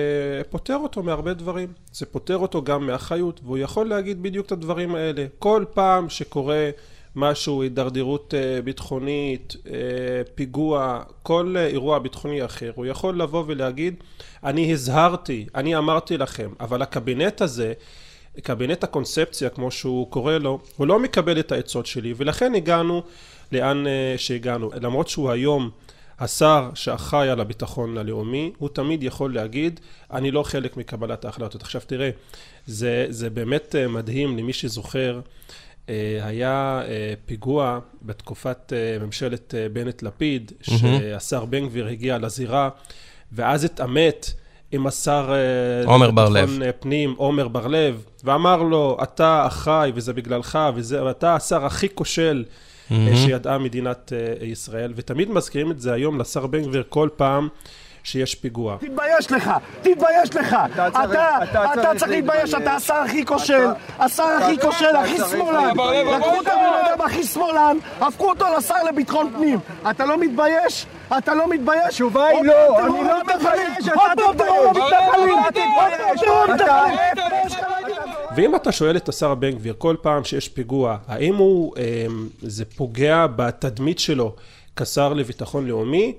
פוטר 0.49 0.75
אותו 0.75 1.03
מהרבה 1.03 1.33
דברים. 1.33 1.67
זה 1.93 2.05
פוטר 2.05 2.37
אותו 2.37 2.61
גם 2.61 2.87
מאחריות, 2.87 3.39
והוא 3.43 3.57
יכול 3.57 3.87
להגיד 3.89 4.23
בדיוק 4.23 4.45
את 4.45 4.51
הדברים 4.51 4.95
האלה. 4.95 5.25
כל 5.39 5.65
פעם 5.73 6.09
שקורה 6.09 6.69
משהו, 7.15 7.61
הידרדרות 7.61 8.33
אה, 8.33 8.61
ביטחונית, 8.61 9.55
אה, 9.67 9.73
פיגוע, 10.35 11.03
כל 11.23 11.55
אירוע 11.57 11.99
ביטחוני 11.99 12.45
אחר, 12.45 12.71
הוא 12.75 12.85
יכול 12.85 13.21
לבוא 13.21 13.43
ולהגיד, 13.47 13.95
אני 14.43 14.73
הזהרתי, 14.73 15.45
אני 15.55 15.77
אמרתי 15.77 16.17
לכם, 16.17 16.49
אבל 16.59 16.81
הקבינט 16.81 17.41
הזה, 17.41 17.73
קבינט 18.41 18.83
הקונספציה, 18.83 19.49
כמו 19.49 19.71
שהוא 19.71 20.11
קורא 20.11 20.37
לו, 20.37 20.59
הוא 20.77 20.87
לא 20.87 20.99
מקבל 20.99 21.39
את 21.39 21.51
העצות 21.51 21.85
שלי, 21.85 22.13
ולכן 22.17 22.55
הגענו 22.55 23.03
לאן 23.51 23.87
אה, 23.87 24.13
שהגענו. 24.17 24.69
למרות 24.81 25.07
שהוא 25.07 25.31
היום 25.31 25.69
השר 26.19 26.69
שאחראי 26.73 27.29
על 27.29 27.39
הביטחון 27.39 27.97
הלאומי, 27.97 28.51
הוא 28.57 28.69
תמיד 28.69 29.03
יכול 29.03 29.33
להגיד, 29.33 29.79
אני 30.11 30.31
לא 30.31 30.43
חלק 30.43 30.77
מקבלת 30.77 31.25
ההחלטות. 31.25 31.61
עכשיו 31.61 31.81
תראה, 31.85 32.09
זה, 32.67 33.05
זה 33.09 33.29
באמת 33.29 33.75
מדהים 33.89 34.37
למי 34.37 34.53
שזוכר 34.53 35.15
אה, 35.15 35.21
היה 36.21 36.81
אה, 36.87 37.13
פיגוע 37.25 37.79
בתקופת 38.01 38.73
אה, 38.75 39.05
ממשלת 39.05 39.53
בנט-לפיד, 39.73 40.51
שהשר 40.61 41.45
בן 41.45 41.67
גביר 41.67 41.87
הגיע 41.87 42.17
לזירה, 42.17 42.69
ואז 43.31 43.63
התעמת 43.63 44.33
עם 44.71 44.87
השר 44.87 45.33
עומר 45.85 46.11
בר-לב. 46.11 46.49
פנים, 46.79 47.13
עומר 47.17 47.47
בר-לב, 47.47 48.05
ואמר 48.23 48.63
לו, 48.63 48.97
אתה 49.03 49.47
אחראי 49.47 49.91
וזה 49.95 50.13
בגללך, 50.13 50.59
וזה, 50.75 51.03
ואתה 51.03 51.35
השר 51.35 51.65
הכי 51.65 51.89
כושל. 51.89 52.43
שידעה 53.15 53.57
מדינת 53.57 54.11
ישראל, 54.41 54.93
ותמיד 54.95 55.29
מזכירים 55.31 55.71
את 55.71 55.79
זה 55.79 55.93
היום 55.93 56.19
לשר 56.19 56.47
בן 56.47 56.63
גביר 56.63 56.83
כל 56.89 57.09
פעם. 57.15 57.47
שיש 58.03 58.35
פיגוע. 58.35 58.77
תתבייש 58.79 59.31
לך, 59.31 59.51
תתבייש 59.81 60.35
לך. 60.35 60.55
אתה, 60.87 61.39
אתה 61.73 61.91
צריך 61.97 62.11
להתבייש, 62.11 62.53
אתה 62.53 62.75
השר 62.75 62.93
הכי 62.93 63.25
כושל, 63.25 63.67
השר 63.99 64.23
הכי 64.23 64.59
כושל, 64.59 64.95
הכי 64.95 65.17
שמאלן. 65.17 65.69
לקחו 66.15 66.41
את 66.41 66.47
הבן 66.47 66.73
אדם 66.85 67.01
הכי 67.05 67.23
שמאלן, 67.23 67.77
הפכו 68.01 68.29
אותו 68.29 68.45
לשר 68.57 68.83
לביטחון 68.89 69.33
פנים. 69.35 69.59
אתה 69.89 70.05
לא 70.05 70.17
מתבייש? 70.17 70.85
אתה 71.17 71.33
לא 71.33 71.49
מתבייש? 71.49 71.83
התשובה 71.85 72.25
היא 72.27 72.43
לא, 72.43 72.79
אני 72.79 73.03
לא 73.03 73.19
מתבייש, 73.21 73.87
אתה 73.87 74.13
מתבייש. 76.53 77.55
ואם 78.35 78.55
אתה 78.55 78.71
שואל 78.71 78.97
את 78.97 79.09
השר 79.09 79.35
בן 79.35 79.51
גביר 79.51 79.73
כל 79.77 79.95
פעם 80.01 80.23
שיש 80.23 80.49
פיגוע, 80.49 80.97
האם 81.07 81.35
הוא, 81.35 81.73
זה 82.41 82.65
פוגע 82.65 83.27
בתדמית 83.35 83.99
שלו 83.99 84.35
כשר 84.75 85.13
לביטחון 85.13 85.67
לאומי? 85.67 86.13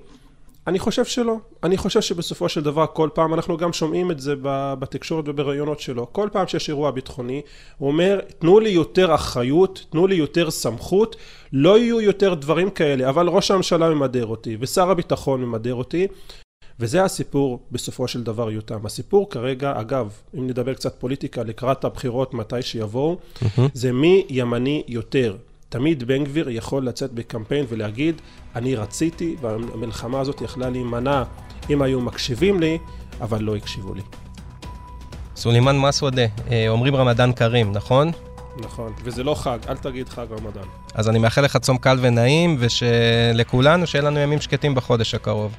אני 0.67 0.79
חושב 0.79 1.05
שלא. 1.05 1.35
אני 1.63 1.77
חושב 1.77 2.01
שבסופו 2.01 2.49
של 2.49 2.61
דבר 2.61 2.85
כל 2.93 3.09
פעם, 3.13 3.33
אנחנו 3.33 3.57
גם 3.57 3.73
שומעים 3.73 4.11
את 4.11 4.19
זה 4.19 4.33
בתקשורת 4.79 5.25
ובראיונות 5.27 5.79
שלו, 5.79 6.07
כל 6.11 6.29
פעם 6.31 6.47
שיש 6.47 6.69
אירוע 6.69 6.91
ביטחוני, 6.91 7.41
הוא 7.77 7.87
אומר, 7.87 8.19
תנו 8.39 8.59
לי 8.59 8.69
יותר 8.69 9.15
אחריות, 9.15 9.85
תנו 9.89 10.07
לי 10.07 10.15
יותר 10.15 10.51
סמכות, 10.51 11.15
לא 11.53 11.77
יהיו 11.79 12.01
יותר 12.01 12.33
דברים 12.33 12.69
כאלה, 12.69 13.09
אבל 13.09 13.27
ראש 13.27 13.51
הממשלה 13.51 13.89
ממדר 13.89 14.25
אותי, 14.25 14.57
ושר 14.59 14.89
הביטחון 14.89 15.41
ממדר 15.41 15.75
אותי, 15.75 16.07
וזה 16.79 17.03
הסיפור 17.03 17.59
בסופו 17.71 18.07
של 18.07 18.23
דבר 18.23 18.51
יותם. 18.51 18.85
הסיפור 18.85 19.29
כרגע, 19.29 19.73
אגב, 19.79 20.13
אם 20.37 20.47
נדבר 20.47 20.73
קצת 20.73 20.95
פוליטיקה 20.99 21.43
לקראת 21.43 21.83
הבחירות 21.83 22.33
מתי 22.33 22.61
שיבואו, 22.61 23.17
mm-hmm. 23.17 23.61
זה 23.73 23.91
מי 23.91 24.25
ימני 24.29 24.83
יותר. 24.87 25.35
תמיד 25.75 26.03
בן 26.03 26.23
גביר 26.23 26.49
יכול 26.49 26.87
לצאת 26.87 27.13
בקמפיין 27.13 27.65
ולהגיד, 27.69 28.21
אני 28.55 28.75
רציתי 28.75 29.35
והמלחמה 29.41 30.19
הזאת 30.19 30.41
יכלה 30.41 30.69
להימנע 30.69 31.23
אם 31.69 31.81
היו 31.81 32.01
מקשיבים 32.01 32.59
לי, 32.59 32.77
אבל 33.21 33.43
לא 33.43 33.55
הקשיבו 33.55 33.93
לי. 33.93 34.01
סולימאן 35.35 35.79
מסוודה, 35.79 36.25
אה, 36.51 36.69
אומרים 36.69 36.95
רמדאן 36.95 37.33
כרים, 37.33 37.71
נכון? 37.71 38.11
נכון, 38.57 38.93
וזה 39.03 39.23
לא 39.23 39.35
חג, 39.35 39.57
אל 39.69 39.77
תגיד 39.77 40.09
חג 40.09 40.25
רמדאן. 40.31 40.67
אז 40.93 41.09
אני 41.09 41.19
מאחל 41.19 41.41
לך 41.41 41.57
צום 41.57 41.77
קל 41.77 41.97
ונעים, 42.01 42.55
ושלכולנו, 42.59 43.87
שיהיה 43.87 44.05
לנו 44.05 44.19
ימים 44.19 44.41
שקטים 44.41 44.75
בחודש 44.75 45.15
הקרוב. 45.15 45.55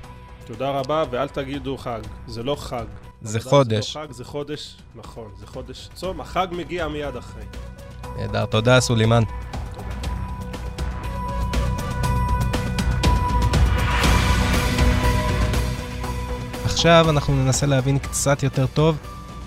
תודה 0.46 0.70
רבה, 0.70 1.04
ואל 1.10 1.28
תגידו 1.28 1.76
חג, 1.76 2.00
זה 2.26 2.42
לא 2.42 2.56
חג. 2.56 2.84
זה 3.22 3.40
חודש. 3.40 3.92
זה 3.92 3.98
לא 4.00 4.06
חג, 4.06 4.12
זה 4.12 4.24
חודש, 4.24 4.76
נכון, 4.94 5.28
זה 5.40 5.46
חודש 5.46 5.88
צום, 5.94 6.20
החג 6.20 6.46
מגיע 6.50 6.88
מיד 6.88 7.16
אחרי. 7.16 7.42
נהדר, 8.18 8.46
תודה 8.46 8.80
סולימאן. 8.80 9.22
עכשיו 16.86 17.10
אנחנו 17.10 17.44
ננסה 17.44 17.66
להבין 17.66 17.98
קצת 17.98 18.42
יותר 18.42 18.66
טוב 18.66 18.98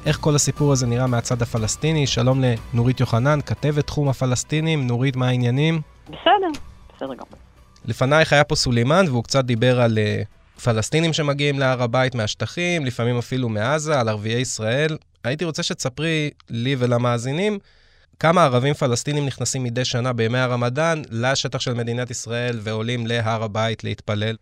איך 0.05 0.17
כל 0.21 0.35
הסיפור 0.35 0.71
הזה 0.71 0.87
נראה 0.87 1.07
מהצד 1.07 1.41
הפלסטיני. 1.41 2.07
שלום 2.07 2.41
לנורית 2.43 2.99
יוחנן, 2.99 3.39
כתבת 3.45 3.87
תחום 3.87 4.09
הפלסטינים. 4.09 4.87
נורית, 4.87 5.15
מה 5.15 5.27
העניינים? 5.27 5.81
בסדר, 6.07 6.59
בסדר 6.95 7.13
גמור. 7.13 7.39
לפנייך 7.85 8.33
היה 8.33 8.43
פה 8.43 8.55
סולימאן, 8.55 9.05
והוא 9.07 9.23
קצת 9.23 9.45
דיבר 9.45 9.81
על 9.81 9.97
uh, 9.97 10.61
פלסטינים 10.61 11.13
שמגיעים 11.13 11.59
להר 11.59 11.83
הבית 11.83 12.15
מהשטחים, 12.15 12.85
לפעמים 12.85 13.17
אפילו 13.17 13.49
מעזה, 13.49 13.99
על 13.99 14.09
ערביי 14.09 14.41
ישראל. 14.41 14.97
הייתי 15.23 15.45
רוצה 15.45 15.63
שתספרי 15.63 16.29
לי 16.49 16.75
ולמאזינים 16.79 17.59
כמה 18.19 18.43
ערבים 18.43 18.73
פלסטינים 18.73 19.25
נכנסים 19.25 19.63
מדי 19.63 19.85
שנה 19.85 20.13
בימי 20.13 20.39
הרמדאן 20.39 21.01
לשטח 21.09 21.59
של 21.59 21.73
מדינת 21.73 22.11
ישראל 22.11 22.59
ועולים 22.63 23.07
להר 23.07 23.43
הבית 23.43 23.83
להתפלל. 23.83 24.35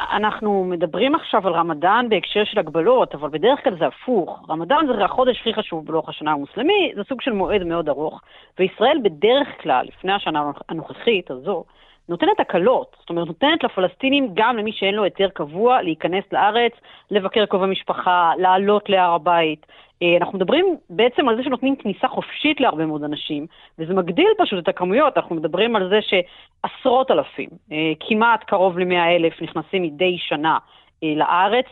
אנחנו 0.00 0.64
מדברים 0.64 1.14
עכשיו 1.14 1.46
על 1.46 1.52
רמדאן 1.52 2.06
בהקשר 2.08 2.44
של 2.44 2.58
הגבלות, 2.58 3.14
אבל 3.14 3.28
בדרך 3.28 3.64
כלל 3.64 3.78
זה 3.78 3.86
הפוך. 3.86 4.50
רמדאן 4.50 4.86
זה 4.86 5.04
החודש 5.04 5.40
הכי 5.40 5.54
חשוב 5.54 5.86
בלוח 5.86 6.08
השנה 6.08 6.32
המוסלמי, 6.32 6.92
זה 6.96 7.02
סוג 7.08 7.20
של 7.20 7.32
מועד 7.32 7.64
מאוד 7.64 7.88
ארוך, 7.88 8.20
וישראל 8.58 8.98
בדרך 9.02 9.48
כלל, 9.62 9.86
לפני 9.86 10.12
השנה 10.12 10.50
הנוכחית 10.68 11.30
הזו, 11.30 11.64
נותנת 12.08 12.40
הקלות, 12.40 12.96
זאת 13.00 13.10
אומרת, 13.10 13.26
נותנת 13.26 13.64
לפלסטינים, 13.64 14.28
גם 14.34 14.56
למי 14.56 14.72
שאין 14.72 14.94
לו 14.94 15.04
היתר 15.04 15.28
קבוע, 15.28 15.82
להיכנס 15.82 16.24
לארץ, 16.32 16.72
לבקר 17.10 17.46
קרובי 17.46 17.66
משפחה, 17.66 18.32
לעלות 18.38 18.88
להר 18.88 19.14
הבית. 19.14 19.66
אה, 20.02 20.16
אנחנו 20.16 20.38
מדברים 20.38 20.76
בעצם 20.90 21.28
על 21.28 21.36
זה 21.36 21.42
שנותנים 21.42 21.76
כניסה 21.76 22.08
חופשית 22.08 22.60
להרבה 22.60 22.86
מאוד 22.86 23.04
אנשים, 23.04 23.46
וזה 23.78 23.94
מגדיל 23.94 24.28
פשוט 24.38 24.62
את 24.62 24.68
הכמויות, 24.68 25.16
אנחנו 25.16 25.36
מדברים 25.36 25.76
על 25.76 25.88
זה 25.88 25.98
שעשרות 26.02 27.10
אלפים, 27.10 27.48
אה, 27.72 27.92
כמעט 28.00 28.44
קרוב 28.44 28.78
ל-100 28.78 29.16
אלף 29.16 29.42
נכנסים 29.42 29.82
מדי 29.82 30.18
שנה 30.18 30.58
אה, 31.04 31.12
לארץ, 31.16 31.66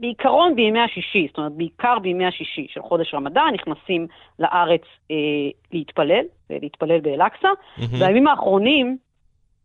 בעיקרון 0.00 0.54
בימי 0.54 0.80
השישי, 0.80 1.26
זאת 1.28 1.38
אומרת 1.38 1.52
בעיקר 1.52 1.98
בימי 1.98 2.26
השישי 2.26 2.66
של 2.70 2.82
חודש 2.82 3.14
רמדאן, 3.14 3.50
נכנסים 3.54 4.06
לארץ 4.38 4.82
להתפלל, 5.72 6.24
להתפלל 6.50 7.00
באל-אקצא. 7.00 7.48
Mm-hmm. 7.48 7.98
בימים 7.98 8.28
האחרונים, 8.28 8.96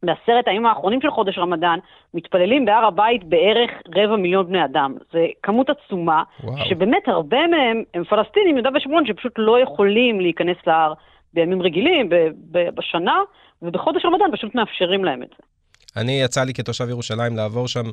בעשרת 0.06 0.48
הימים 0.48 0.66
האחרונים 0.66 1.02
של 1.02 1.12
חודש 1.12 1.38
רמדאן, 1.38 1.80
מתפללים 2.14 2.66
בהר 2.66 2.86
הבית 2.86 3.24
בערך 3.24 3.72
רבע 3.96 4.16
מיליון 4.16 4.48
בני 4.48 4.66
אדם. 4.66 4.96
זה 5.14 5.26
כמות 5.44 5.68
עצומה, 5.70 6.24
וואו. 6.44 6.66
שבאמת 6.66 7.08
הרבה 7.08 7.48
מהם 7.48 7.84
הם 7.94 8.04
פלסטינים, 8.04 8.56
יהודה 8.56 8.70
ושומרון, 8.76 9.06
שפשוט 9.08 9.34
לא 9.38 9.60
יכולים 9.60 10.20
להיכנס 10.20 10.58
להר 10.68 10.94
בימים 11.34 11.62
רגילים, 11.62 12.10
בשנה, 12.52 13.20
ובחודש 13.62 14.06
רמדאן 14.06 14.38
פשוט 14.38 14.56
מאפשרים 14.56 15.06
להם 15.06 15.24
את 15.24 15.28
זה. 15.28 15.44
אני, 16.02 16.22
יצא 16.22 16.44
לי 16.44 16.54
כתושב 16.54 16.90
ירושלים 16.90 17.36
לעבור 17.36 17.68
שם 17.68 17.86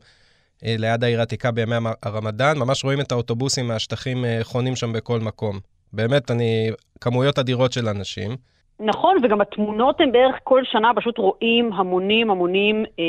אה, 0.64 0.74
ליד 0.78 1.04
העיר 1.04 1.20
העתיקה 1.20 1.50
בימי 1.50 1.74
הרמדאן, 2.02 2.58
ממש 2.58 2.84
רואים 2.84 3.00
את 3.00 3.12
האוטובוסים 3.12 3.68
מהשטחים 3.68 4.24
אה, 4.24 4.38
חונים 4.42 4.76
שם 4.76 4.92
בכל 4.92 5.20
מקום. 5.20 5.58
באמת, 5.92 6.30
אני, 6.30 6.70
כמויות 7.00 7.38
אדירות 7.38 7.72
של 7.72 7.88
אנשים. 7.88 8.30
נכון, 8.80 9.16
וגם 9.22 9.40
התמונות 9.40 10.00
הן 10.00 10.12
בערך 10.12 10.36
כל 10.44 10.62
שנה, 10.64 10.90
פשוט 10.96 11.18
רואים 11.18 11.72
המונים 11.72 12.30
המונים 12.30 12.84
אה, 12.98 13.04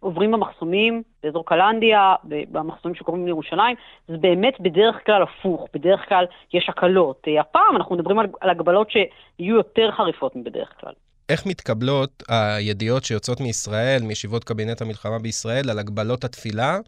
עוברים 0.00 0.32
במחסומים, 0.32 1.02
באזור 1.22 1.46
קלנדיה, 1.46 2.14
במחסומים 2.24 2.94
שקוראים 2.94 3.26
לירושלים, 3.26 3.76
זה 4.08 4.16
באמת 4.16 4.54
בדרך 4.60 4.96
כלל 5.06 5.22
הפוך, 5.22 5.66
בדרך 5.74 6.08
כלל 6.08 6.24
יש 6.54 6.68
הקלות. 6.68 7.22
אה, 7.28 7.40
הפעם 7.40 7.76
אנחנו 7.76 7.96
מדברים 7.96 8.18
על, 8.18 8.26
על 8.40 8.50
הגבלות 8.50 8.90
שיהיו 8.90 9.56
יותר 9.56 9.90
חריפות 9.96 10.36
מבדרך 10.36 10.72
כלל. 10.80 10.92
איך 11.28 11.46
מתקבלות 11.46 12.22
הידיעות 12.28 13.04
שיוצאות 13.04 13.40
מישראל, 13.40 14.02
מישיבות 14.02 14.44
קבינט 14.44 14.82
המלחמה 14.82 15.18
בישראל, 15.18 15.70
על 15.70 15.78
הגבלות 15.78 16.24
התפילה 16.24 16.78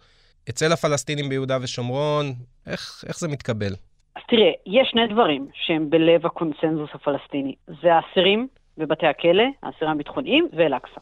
אצל 0.50 0.72
הפלסטינים 0.72 1.28
ביהודה 1.28 1.58
ושומרון? 1.62 2.32
איך, 2.66 3.04
איך 3.08 3.18
זה 3.18 3.28
מתקבל? 3.28 3.74
תראה, 4.30 4.50
יש 4.66 4.88
שני 4.90 5.06
דברים 5.06 5.46
שהם 5.52 5.90
בלב 5.90 6.26
הקונסנזוס 6.26 6.90
הפלסטיני. 6.94 7.54
זה 7.82 7.94
האסירים 7.94 8.48
בבתי 8.78 9.06
הכלא, 9.06 9.44
האסירים 9.62 9.94
הביטחוניים, 9.94 10.48
ואל-אקצא. 10.52 11.00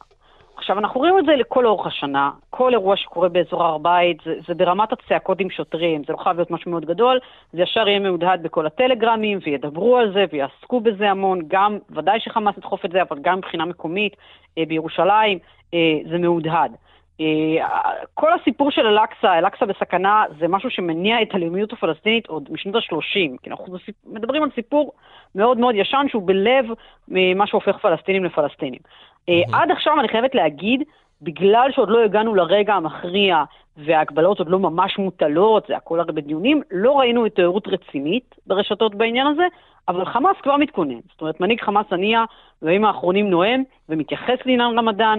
עכשיו, 0.57 0.79
אנחנו 0.79 1.01
רואים 1.01 1.19
את 1.19 1.25
זה 1.25 1.37
לכל 1.37 1.67
אורך 1.67 1.87
השנה. 1.87 2.31
כל 2.51 2.73
אירוע 2.73 2.97
שקורה 2.97 3.29
באזור 3.29 3.65
הר 3.65 3.79
בית, 3.79 4.17
זה, 4.25 4.35
זה 4.47 4.55
ברמת 4.55 4.93
הצעקות 4.93 5.41
עם 5.41 5.51
שוטרים, 5.51 6.03
זה 6.07 6.13
לא 6.13 6.19
חייב 6.19 6.37
להיות 6.37 6.51
משהו 6.51 6.71
מאוד 6.71 6.85
גדול, 6.85 7.19
זה 7.53 7.63
ישר 7.63 7.89
יהיה 7.89 7.99
מהודהד 7.99 8.43
בכל 8.43 8.67
הטלגרמים, 8.67 9.39
וידברו 9.47 9.97
על 9.97 10.13
זה, 10.13 10.25
ויעסקו 10.33 10.81
בזה 10.81 11.11
המון, 11.11 11.41
גם, 11.49 11.79
ודאי 11.91 12.21
שחמאס 12.21 12.57
ידחוף 12.57 12.85
את 12.85 12.91
זה, 12.91 13.03
אבל 13.03 13.19
גם 13.21 13.39
מבחינה 13.39 13.65
מקומית, 13.65 14.17
אה, 14.59 14.65
בירושלים, 14.69 15.39
אה, 15.75 15.79
זה 16.11 16.19
מהודהד. 16.19 16.73
אה, 17.21 18.05
כל 18.15 18.33
הסיפור 18.33 18.71
של 18.71 18.87
אל-אקצא, 18.87 19.39
אל-אקצא 19.39 19.67
בסכנה, 19.67 20.25
זה 20.41 20.49
משהו 20.49 20.71
שמניע 20.71 21.23
את 21.23 21.29
הלאומיות 21.35 21.73
הפלסטינית 21.73 22.27
עוד 22.27 22.49
משנות 22.51 22.75
ה-30. 22.75 23.37
כי 23.43 23.51
אנחנו 23.51 23.77
מדברים 24.07 24.43
על 24.43 24.49
סיפור 24.55 24.93
מאוד 25.35 25.59
מאוד 25.59 25.75
ישן 25.75 26.07
שהוא 26.09 26.23
בלב 26.27 26.65
מה 27.09 27.47
שהופך 27.47 27.77
פלסטינים 27.83 28.25
לפלסטינים. 28.25 28.81
אה, 29.29 29.43
עד 29.53 29.71
עכשיו 29.71 30.01
אני 30.01 30.09
חייבת 30.09 30.35
להגיד, 30.35 30.83
בגלל 31.23 31.69
שעוד 31.75 31.89
לא 31.89 32.05
הגענו 32.05 32.35
לרגע 32.35 32.75
המכריע 32.75 33.45
וההגבלות 33.77 34.39
עוד 34.39 34.49
לא 34.49 34.59
ממש 34.59 34.99
מוטלות, 34.99 35.67
זה 35.69 35.77
הכל 35.77 36.01
הרי 36.01 36.13
בדיונים, 36.13 36.63
לא 36.71 36.99
ראינו 36.99 37.27
התעוררות 37.27 37.69
רצינית 37.69 38.35
ברשתות 38.47 38.95
בעניין 38.95 39.27
הזה, 39.27 39.47
אבל 39.89 40.05
חמאס 40.05 40.37
כבר 40.43 40.57
מתכונן. 40.57 41.01
זאת 41.11 41.21
אומרת, 41.21 41.41
מנהיג 41.41 41.61
חמאס 41.61 41.87
הנייה 41.91 42.25
בימים 42.63 42.85
האחרונים 42.85 43.31
נואם 43.31 43.63
ומתייחס 43.89 44.39
לעניין 44.47 44.79
רמדאן. 44.79 45.19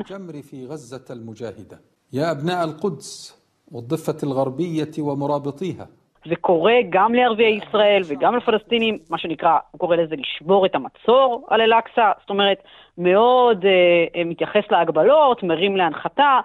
يا 2.12 2.30
أبناء 2.30 2.64
القدس 2.64 3.44
والضفة 3.72 4.18
الغربية 4.22 4.94
ومرابطيها 4.98 5.87
זה 6.28 6.37
קורה 6.37 6.74
גם 6.90 7.14
לערביי 7.14 7.60
ישראל 7.68 8.02
וגם 8.06 8.37
לפלסטינים, 8.37 8.98
מה 9.10 9.18
שנקרא, 9.18 9.58
הוא 9.70 9.78
קורא 9.78 9.96
לזה 9.96 10.14
לשבור 10.16 10.66
את 10.66 10.74
המצור 10.74 11.46
על 11.50 11.60
אל-אקצא, 11.60 12.12
זאת 12.20 12.30
אומרת, 12.30 12.58
מאוד 12.98 13.64
אה, 13.64 14.24
מתייחס 14.24 14.62
להגבלות, 14.70 15.42
מרים 15.42 15.76
להנחתה. 15.76 16.40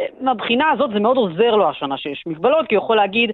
אה, 0.00 0.06
מהבחינה 0.20 0.70
הזאת 0.70 0.90
זה 0.94 1.00
מאוד 1.00 1.16
עוזר 1.16 1.56
לו 1.56 1.68
השנה 1.68 1.98
שיש 1.98 2.24
מגבלות, 2.26 2.66
כי 2.68 2.74
הוא 2.74 2.84
יכול 2.84 2.96
להגיד, 2.96 3.30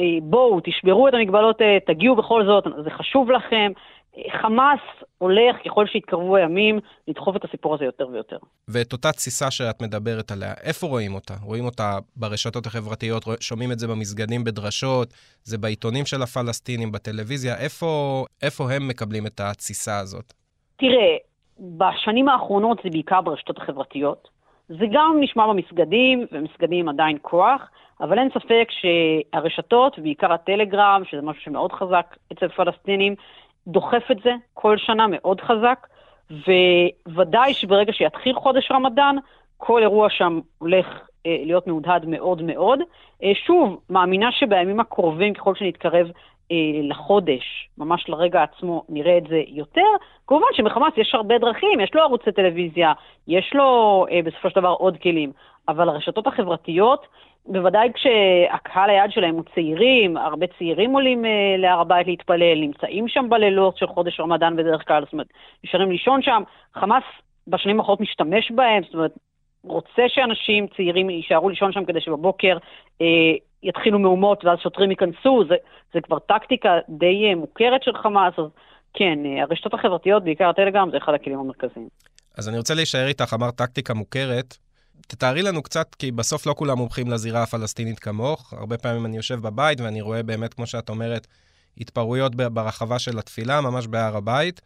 אה, 0.00 0.04
בואו, 0.22 0.60
תשברו 0.64 1.08
את 1.08 1.14
המגבלות, 1.14 1.62
אה, 1.62 1.78
תגיעו 1.86 2.16
בכל 2.16 2.44
זאת, 2.44 2.64
זה 2.84 2.90
חשוב 2.90 3.30
לכם, 3.30 3.72
חמאס 4.41 4.79
הולך, 5.17 5.55
ככל 5.65 5.87
שיתקרבו 5.87 6.35
הימים, 6.35 6.79
לדחוף 7.07 7.35
את 7.35 7.45
הסיפור 7.45 7.75
הזה 7.75 7.85
יותר 7.85 8.07
ויותר. 8.07 8.37
ואת 8.67 8.93
אותה 8.93 9.11
תסיסה 9.11 9.51
שאת 9.51 9.81
מדברת 9.81 10.31
עליה, 10.31 10.53
איפה 10.63 10.87
רואים 10.87 11.13
אותה? 11.13 11.33
רואים 11.43 11.65
אותה 11.65 11.97
ברשתות 12.15 12.65
החברתיות, 12.65 13.23
שומעים 13.39 13.71
את 13.71 13.79
זה 13.79 13.87
במסגדים, 13.87 14.43
בדרשות, 14.43 15.13
זה 15.43 15.57
בעיתונים 15.57 16.05
של 16.05 16.21
הפלסטינים, 16.21 16.91
בטלוויזיה, 16.91 17.55
איפה, 17.63 18.23
איפה 18.41 18.71
הם 18.71 18.87
מקבלים 18.87 19.25
את 19.27 19.39
התסיסה 19.39 19.99
הזאת? 19.99 20.33
תראה, 20.77 21.17
בשנים 21.59 22.29
האחרונות 22.29 22.79
זה 22.83 22.89
בעיקר 22.89 23.21
ברשתות 23.21 23.57
החברתיות. 23.57 24.29
זה 24.69 24.85
גם 24.91 25.17
נשמע 25.19 25.47
במסגדים, 25.47 26.25
ומסגדים 26.31 26.89
עדיין 26.89 27.17
כוח, 27.21 27.61
אבל 28.01 28.19
אין 28.19 28.29
ספק 28.29 28.67
שהרשתות, 28.69 29.99
בעיקר 29.99 30.33
הטלגרם, 30.33 31.01
שזה 31.11 31.21
משהו 31.21 31.41
שמאוד 31.41 31.71
חזק 31.71 32.15
אצל 32.31 32.47
פלסטינים, 32.47 33.15
דוחף 33.67 34.03
את 34.11 34.17
זה 34.23 34.31
כל 34.53 34.77
שנה 34.77 35.05
מאוד 35.07 35.41
חזק, 35.41 35.87
וודאי 37.07 37.53
שברגע 37.53 37.93
שיתחיל 37.93 38.35
חודש 38.35 38.71
רמדאן, 38.71 39.15
כל 39.57 39.81
אירוע 39.81 40.09
שם 40.09 40.39
הולך 40.57 40.85
אה, 41.25 41.37
להיות 41.45 41.67
מהודהד 41.67 42.05
מאוד 42.05 42.41
מאוד. 42.41 42.79
אה, 43.23 43.31
שוב, 43.45 43.79
מאמינה 43.89 44.31
שבימים 44.31 44.79
הקרובים, 44.79 45.33
ככל 45.33 45.55
שנתקרב 45.55 46.07
אה, 46.51 46.55
לחודש, 46.83 47.69
ממש 47.77 48.09
לרגע 48.09 48.43
עצמו, 48.43 48.83
נראה 48.89 49.17
את 49.17 49.27
זה 49.29 49.41
יותר. 49.47 49.81
כמובן 50.27 50.47
שמחמאס 50.53 50.93
יש 50.97 51.15
הרבה 51.15 51.37
דרכים, 51.37 51.79
יש 51.79 51.91
לו 51.93 52.01
ערוצי 52.01 52.31
טלוויזיה, 52.31 52.93
יש 53.27 53.51
לו 53.53 54.05
אה, 54.11 54.19
בסופו 54.25 54.49
של 54.49 54.59
דבר 54.59 54.69
עוד 54.79 54.97
כלים, 54.97 55.31
אבל 55.67 55.89
הרשתות 55.89 56.27
החברתיות, 56.27 57.05
בוודאי 57.45 57.89
כשהקהל 57.93 58.89
היעד 58.89 59.11
שלהם 59.11 59.35
הוא 59.35 59.43
צעירים, 59.55 60.17
הרבה 60.17 60.47
צעירים 60.57 60.91
עולים 60.91 61.25
אה, 61.25 61.55
להר 61.57 61.79
הבית 61.79 62.07
להתפלל, 62.07 62.61
נמצאים 62.61 63.07
שם 63.07 63.25
בלילות 63.29 63.77
של 63.77 63.87
חודש 63.87 64.19
רמדאן 64.19 64.55
בדרך 64.55 64.87
כלל, 64.87 65.03
זאת 65.03 65.13
אומרת, 65.13 65.27
נשארים 65.63 65.91
לישון 65.91 66.21
שם. 66.21 66.43
חמאס 66.73 67.03
בשנים 67.47 67.79
האחרונות 67.79 68.01
משתמש 68.01 68.51
בהם, 68.51 68.83
זאת 68.83 68.93
אומרת, 68.93 69.11
רוצה 69.63 70.01
שאנשים 70.07 70.67
צעירים 70.75 71.09
יישארו 71.09 71.49
לישון 71.49 71.71
שם 71.71 71.85
כדי 71.85 72.01
שבבוקר 72.01 72.57
אה, 73.01 73.33
יתחילו 73.63 73.99
מהומות 73.99 74.45
ואז 74.45 74.59
שוטרים 74.59 74.91
ייכנסו, 74.91 75.43
זה, 75.49 75.55
זה 75.93 76.01
כבר 76.01 76.19
טקטיקה 76.19 76.69
די 76.89 77.25
אה, 77.29 77.35
מוכרת 77.35 77.83
של 77.83 77.97
חמאס, 78.03 78.33
אז 78.37 78.45
כן, 78.93 79.19
אה, 79.25 79.41
הרשתות 79.41 79.73
החברתיות, 79.73 80.23
בעיקר 80.23 80.49
הטלגרם, 80.49 80.89
זה 80.91 80.97
אחד 80.97 81.13
הכלים 81.13 81.39
המרכזיים. 81.39 81.87
אז 82.37 82.49
אני 82.49 82.57
רוצה 82.57 82.73
להישאר 82.73 83.07
איתך, 83.07 83.33
אמרת 83.33 83.55
טקטיקה 83.55 83.93
מוכרת. 83.93 84.57
תתארי 85.07 85.41
לנו 85.41 85.63
קצת, 85.63 85.95
כי 85.95 86.11
בסוף 86.11 86.47
לא 86.47 86.53
כולם 86.57 86.77
מומחים 86.77 87.11
לזירה 87.11 87.43
הפלסטינית 87.43 87.99
כמוך. 87.99 88.53
הרבה 88.53 88.77
פעמים 88.77 89.05
אני 89.05 89.17
יושב 89.17 89.39
בבית 89.39 89.81
ואני 89.81 90.01
רואה 90.01 90.23
באמת, 90.23 90.53
כמו 90.53 90.65
שאת 90.65 90.89
אומרת, 90.89 91.27
התפרעויות 91.77 92.35
ברחבה 92.35 92.99
של 92.99 93.19
התפילה, 93.19 93.61
ממש 93.61 93.87
בהר 93.87 94.17
הבית. 94.17 94.61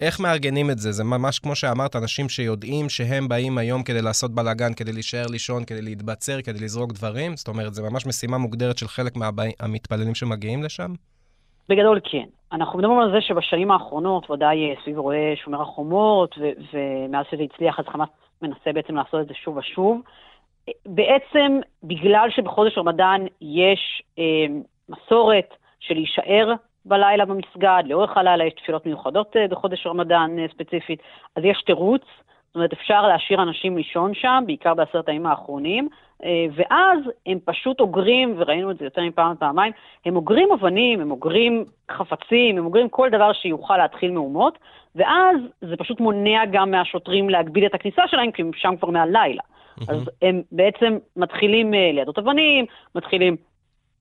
איך 0.00 0.20
מארגנים 0.20 0.70
את 0.70 0.78
זה? 0.78 0.92
זה 0.92 1.04
ממש 1.04 1.38
כמו 1.38 1.54
שאמרת, 1.56 1.96
אנשים 1.96 2.28
שיודעים 2.28 2.88
שהם 2.88 3.28
באים 3.28 3.58
היום 3.58 3.82
כדי 3.82 4.02
לעשות 4.02 4.34
בלאגן, 4.34 4.74
כדי 4.74 4.92
להישאר 4.92 5.26
לישון, 5.26 5.64
כדי 5.64 5.82
להתבצר, 5.82 6.42
כדי 6.42 6.58
לזרוק 6.64 6.92
דברים? 6.92 7.36
זאת 7.36 7.48
אומרת, 7.48 7.74
זה 7.74 7.82
ממש 7.82 8.06
משימה 8.06 8.38
מוגדרת 8.38 8.78
של 8.78 8.88
חלק 8.88 9.16
מהמתפללים 9.16 10.14
שמגיעים 10.14 10.62
לשם? 10.62 10.92
בגדול 11.68 12.00
כן. 12.04 12.24
אנחנו 12.52 12.78
מדברים 12.78 12.98
על 12.98 13.10
זה 13.10 13.20
שבשנים 13.20 13.70
האחרונות, 13.70 14.30
ודאי 14.30 14.56
סביב 14.82 14.94
אירועי 14.94 15.36
שומר 15.44 15.62
החומות, 15.62 16.34
ומאז 16.72 17.26
שזה 17.30 17.42
הצליח, 17.42 17.78
אז 17.78 17.84
חמאס 17.92 18.08
מנסה 18.42 18.72
בעצם 18.72 18.96
לעשות 18.96 19.20
את 19.20 19.28
זה 19.28 19.34
שוב 19.34 19.56
ושוב. 19.56 20.02
בעצם, 20.86 21.60
בגלל 21.82 22.28
שבחודש 22.30 22.78
רמדאן 22.78 23.24
יש 23.40 24.02
אה, 24.18 24.46
מסורת 24.88 25.54
של 25.80 25.94
להישאר 25.94 26.52
בלילה 26.84 27.24
במסגד, 27.24 27.82
לאורך 27.86 28.16
הלילה 28.16 28.44
יש 28.44 28.52
תפילות 28.54 28.86
מיוחדות 28.86 29.36
אה, 29.36 29.48
בחודש 29.48 29.86
רמדאן 29.86 30.38
אה, 30.38 30.46
ספציפית, 30.48 31.02
אז 31.36 31.44
יש 31.44 31.62
תירוץ, 31.66 32.02
זאת 32.46 32.54
אומרת 32.54 32.72
אפשר 32.72 33.06
להשאיר 33.06 33.42
אנשים 33.42 33.76
לישון 33.76 34.14
שם, 34.14 34.44
בעיקר 34.46 34.74
בעשרת 34.74 35.08
הימים 35.08 35.26
האחרונים, 35.26 35.88
אה, 36.24 36.46
ואז 36.54 36.98
הם 37.26 37.38
פשוט 37.44 37.80
אוגרים, 37.80 38.34
וראינו 38.36 38.70
את 38.70 38.78
זה 38.78 38.84
יותר 38.84 39.02
מפעם 39.02 39.32
ופעמיים, 39.32 39.72
הם 40.06 40.16
אוגרים 40.16 40.48
אבנים, 40.52 41.00
הם 41.00 41.10
אוגרים 41.10 41.64
חפצים, 41.90 42.58
הם 42.58 42.64
אוגרים 42.64 42.88
כל 42.88 43.10
דבר 43.10 43.32
שיוכל 43.32 43.76
להתחיל 43.76 44.10
מהומות, 44.10 44.58
ואז 44.94 45.36
זה 45.60 45.76
פשוט 45.76 46.00
מונע 46.00 46.44
גם 46.52 46.70
מהשוטרים 46.70 47.30
להגביל 47.30 47.66
את 47.66 47.74
הכניסה 47.74 48.02
שלהם, 48.06 48.30
כי 48.30 48.42
הם 48.42 48.50
שם 48.56 48.76
כבר 48.76 48.90
מהלילה. 48.90 49.42
אז 49.88 50.10
הם 50.22 50.42
בעצם 50.52 50.98
מתחילים 51.16 51.72
לידות 51.72 52.18
אבנים, 52.18 52.64
מתחילים 52.94 53.36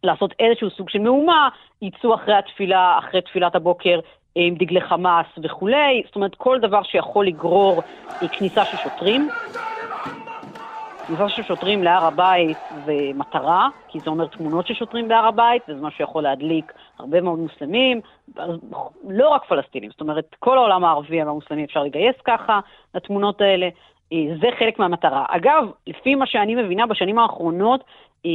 לעשות 0.04 0.34
איזשהו 0.40 0.70
סוג 0.70 0.90
של 0.90 1.00
מהומה, 1.00 1.50
יצאו 1.82 2.16
אחרי 2.16 2.34
התפילה, 2.34 3.00
אחרי 3.00 3.22
תפילת 3.22 3.56
הבוקר 3.56 4.00
עם 4.36 4.56
דגלי 4.56 4.82
חמאס 4.82 5.26
וכולי, 5.44 6.02
זאת 6.06 6.16
אומרת 6.16 6.36
כל 6.36 6.60
דבר 6.60 6.84
שיכול 6.84 7.28
לגרור 7.28 7.82
כניסה 8.32 8.66
של 8.66 8.78
שוטרים. 8.78 9.30
כניסה 11.08 11.30
של 11.30 11.44
שוטרים 11.44 11.84
להר 11.84 12.06
הבית 12.06 12.58
זה 12.86 12.94
מטרה, 13.16 13.68
כי 13.88 14.00
זה 14.00 14.10
אומר 14.10 14.28
תמונות 14.28 14.68
של 14.68 14.74
שוטרים 14.74 15.08
בהר 15.08 15.26
הבית, 15.26 15.64
וזה 15.70 15.82
מה 15.82 15.92
שיכול 15.92 16.24
להדליק 16.24 16.74
הרבה 17.00 17.22
מאוד 17.22 17.40
מוסלמים, 17.40 18.02
לא 19.10 19.30
רק 19.30 19.46
פלסטינים, 19.46 19.90
זאת 19.92 20.02
אומרת, 20.02 20.36
כל 20.40 20.58
העולם 20.58 20.84
הערבי 20.84 21.24
והמוסלמי 21.24 21.66
אפשר 21.66 21.84
לגייס 21.84 22.16
ככה 22.26 22.60
לתמונות 22.96 23.42
האלה, 23.42 23.70
אה, 24.14 24.18
זה 24.42 24.48
חלק 24.60 24.80
מהמטרה. 24.80 25.26
אגב, 25.30 25.72
לפי 25.88 26.16
מה 26.16 26.28
שאני 26.28 26.56
מבינה, 26.56 26.86
בשנים 26.86 27.20
האחרונות, 27.20 27.84
אה, 28.26 28.32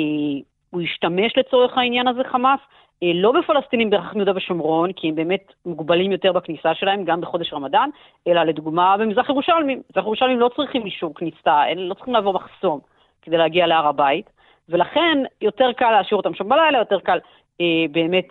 הוא 0.70 0.82
ישתמש 0.82 1.36
לצורך 1.36 1.78
העניין 1.78 2.08
הזה 2.08 2.24
חמאס, 2.24 2.60
אה, 3.02 3.10
לא 3.14 3.32
בפלסטינים 3.32 3.90
ברחבי 3.90 4.18
יהודה 4.18 4.32
ושומרון, 4.36 4.92
כי 4.92 5.08
הם 5.08 5.14
באמת 5.14 5.52
מוגבלים 5.66 6.12
יותר 6.12 6.32
בכניסה 6.32 6.74
שלהם, 6.74 7.04
גם 7.04 7.20
בחודש 7.20 7.52
רמדאן, 7.52 7.90
אלא 8.26 8.42
לדוגמה 8.42 8.96
במזרח 8.96 9.28
ירושלמים. 9.28 9.82
מזרח 9.90 10.04
ירושלמים 10.04 10.40
לא 10.40 10.50
צריכים 10.56 10.86
אישור 10.86 11.14
כניסה, 11.14 11.62
הם 11.62 11.78
לא 11.78 11.94
צריכים 11.94 12.14
לעבור 12.14 12.34
מחסום 12.34 12.80
כדי 13.22 13.36
להגיע 13.36 13.66
להר 13.66 13.86
הבית, 13.86 14.30
ולכן 14.68 15.18
יותר 15.40 15.72
קל 15.72 15.90
להשאיר 15.90 16.16
אותם 16.16 16.34
שם 16.34 16.48
בלילה, 16.48 16.78
יותר 16.78 17.00
קל 17.00 17.18
אה, 17.60 17.84
באמת 17.90 18.28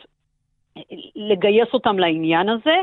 לגייס 1.15 1.67
אותם 1.73 1.99
לעניין 1.99 2.49
הזה. 2.49 2.75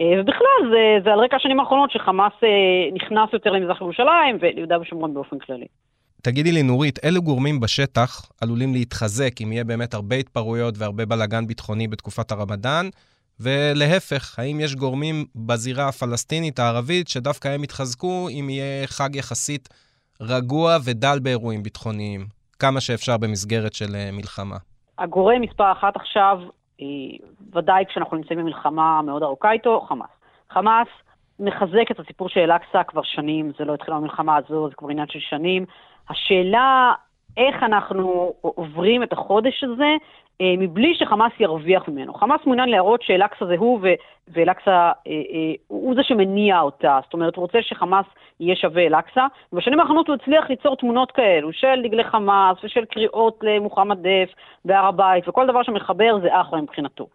אה, 0.00 0.20
ובכלל, 0.20 0.70
זה, 0.70 1.04
זה 1.04 1.12
על 1.12 1.18
רקע 1.18 1.36
השנים 1.36 1.60
האחרונות 1.60 1.90
שחמאס 1.90 2.32
אה, 2.42 2.48
נכנס 2.94 3.32
יותר 3.32 3.50
למזרח 3.50 3.80
ירושלים 3.80 4.38
וליהודה 4.40 4.80
ושומרון 4.80 5.14
באופן 5.14 5.38
כללי. 5.38 5.66
תגידי 6.22 6.52
לי, 6.52 6.62
נורית, 6.62 7.04
אילו 7.04 7.22
גורמים 7.22 7.60
בשטח 7.60 8.30
עלולים 8.42 8.72
להתחזק 8.72 9.40
אם 9.42 9.52
יהיה 9.52 9.64
באמת 9.64 9.94
הרבה 9.94 10.16
התפרעויות 10.16 10.74
והרבה 10.78 11.06
בלאגן 11.06 11.46
ביטחוני 11.46 11.88
בתקופת 11.88 12.32
הרמדאן? 12.32 12.88
ולהפך, 13.40 14.38
האם 14.38 14.60
יש 14.60 14.74
גורמים 14.74 15.24
בזירה 15.36 15.88
הפלסטינית, 15.88 16.58
הערבית, 16.58 17.08
שדווקא 17.08 17.48
הם 17.48 17.64
יתחזקו 17.64 18.28
אם 18.28 18.50
יהיה 18.50 18.86
חג 18.86 19.16
יחסית 19.16 19.68
רגוע 20.20 20.76
ודל 20.84 21.18
באירועים 21.22 21.62
ביטחוניים, 21.62 22.26
כמה 22.58 22.80
שאפשר 22.80 23.16
במסגרת 23.16 23.74
של 23.74 23.94
אה, 23.94 24.10
מלחמה? 24.12 24.56
הגורם 24.98 25.40
מספר 25.40 25.72
אחת 25.72 25.96
עכשיו, 25.96 26.38
ודאי 27.52 27.84
כשאנחנו 27.88 28.16
נמצאים 28.16 28.38
במלחמה 28.38 29.02
מאוד 29.02 29.22
ארוכה 29.22 29.52
איתו, 29.52 29.80
חמאס. 29.80 30.10
חמאס 30.50 30.88
מחזק 31.40 31.90
את 31.90 32.00
הסיפור 32.00 32.28
של 32.28 32.40
אל-אקצא 32.40 32.82
כבר 32.82 33.02
שנים, 33.02 33.52
זה 33.58 33.64
לא 33.64 33.74
התחיל 33.74 33.94
במלחמה 33.94 34.36
הזו, 34.36 34.68
זה 34.68 34.74
כבר 34.74 34.88
עניין 34.88 35.06
של 35.08 35.20
שנים. 35.20 35.64
השאלה 36.10 36.92
איך 37.36 37.62
אנחנו 37.62 38.32
עוברים 38.40 39.02
את 39.02 39.12
החודש 39.12 39.64
הזה 39.64 39.82
אה, 39.84 39.96
מבלי 40.42 40.94
שחמאס 40.94 41.32
ירוויח 41.40 41.88
ממנו. 41.88 42.14
חמאס 42.14 42.40
מעוניין 42.46 42.68
להראות 42.68 43.02
שאל-אקצא 43.02 43.44
זה 43.44 43.54
הוא 43.58 43.80
ואל-אקצא 44.28 44.70
אה, 44.70 44.92
אה, 45.06 45.52
הוא 45.68 45.94
זה 45.94 46.02
שמניע 46.02 46.60
אותה. 46.60 46.98
זאת 47.04 47.12
אומרת, 47.12 47.36
הוא 47.36 47.42
רוצה 47.42 47.58
שחמאס 47.62 48.06
יהיה 48.40 48.56
שווה 48.56 48.82
אל-אקצא. 48.82 49.26
ובשנים 49.52 49.80
האחרונות 49.80 50.08
הוא 50.08 50.16
הצליח 50.22 50.50
ליצור 50.50 50.76
תמונות 50.76 51.12
כאלו 51.12 51.52
של 51.52 51.82
דגלי 51.82 52.04
חמאס 52.04 52.64
ושל 52.64 52.84
קריאות 52.84 53.38
למוחמד 53.42 53.98
דף 53.98 54.34
בהר 54.64 54.86
הבית, 54.86 55.28
וכל 55.28 55.46
דבר 55.46 55.62
שמחבר 55.62 56.18
זה 56.22 56.40
אחלה 56.40 56.60
מבחינתו. 56.60 57.06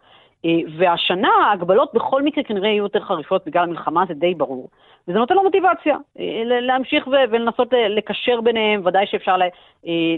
אה, 0.45 0.59
והשנה 0.77 1.29
ההגבלות 1.45 1.93
בכל 1.93 2.23
מקרה 2.23 2.43
כנראה 2.43 2.69
יהיו 2.69 2.83
יותר 2.83 2.99
חריפות 2.99 3.45
בגלל 3.45 3.63
המלחמה, 3.63 4.03
זה 4.07 4.13
די 4.13 4.35
ברור. 4.35 4.69
וזה 5.07 5.19
נותן 5.19 5.35
לו 5.35 5.43
מוטיבציה 5.43 5.97
אה, 6.19 6.43
להמשיך 6.45 7.07
ולנסות 7.07 7.73
אה, 7.73 7.87
לקשר 7.87 8.41
ביניהם, 8.41 8.81
ודאי 8.85 9.05
שאפשר 9.07 9.35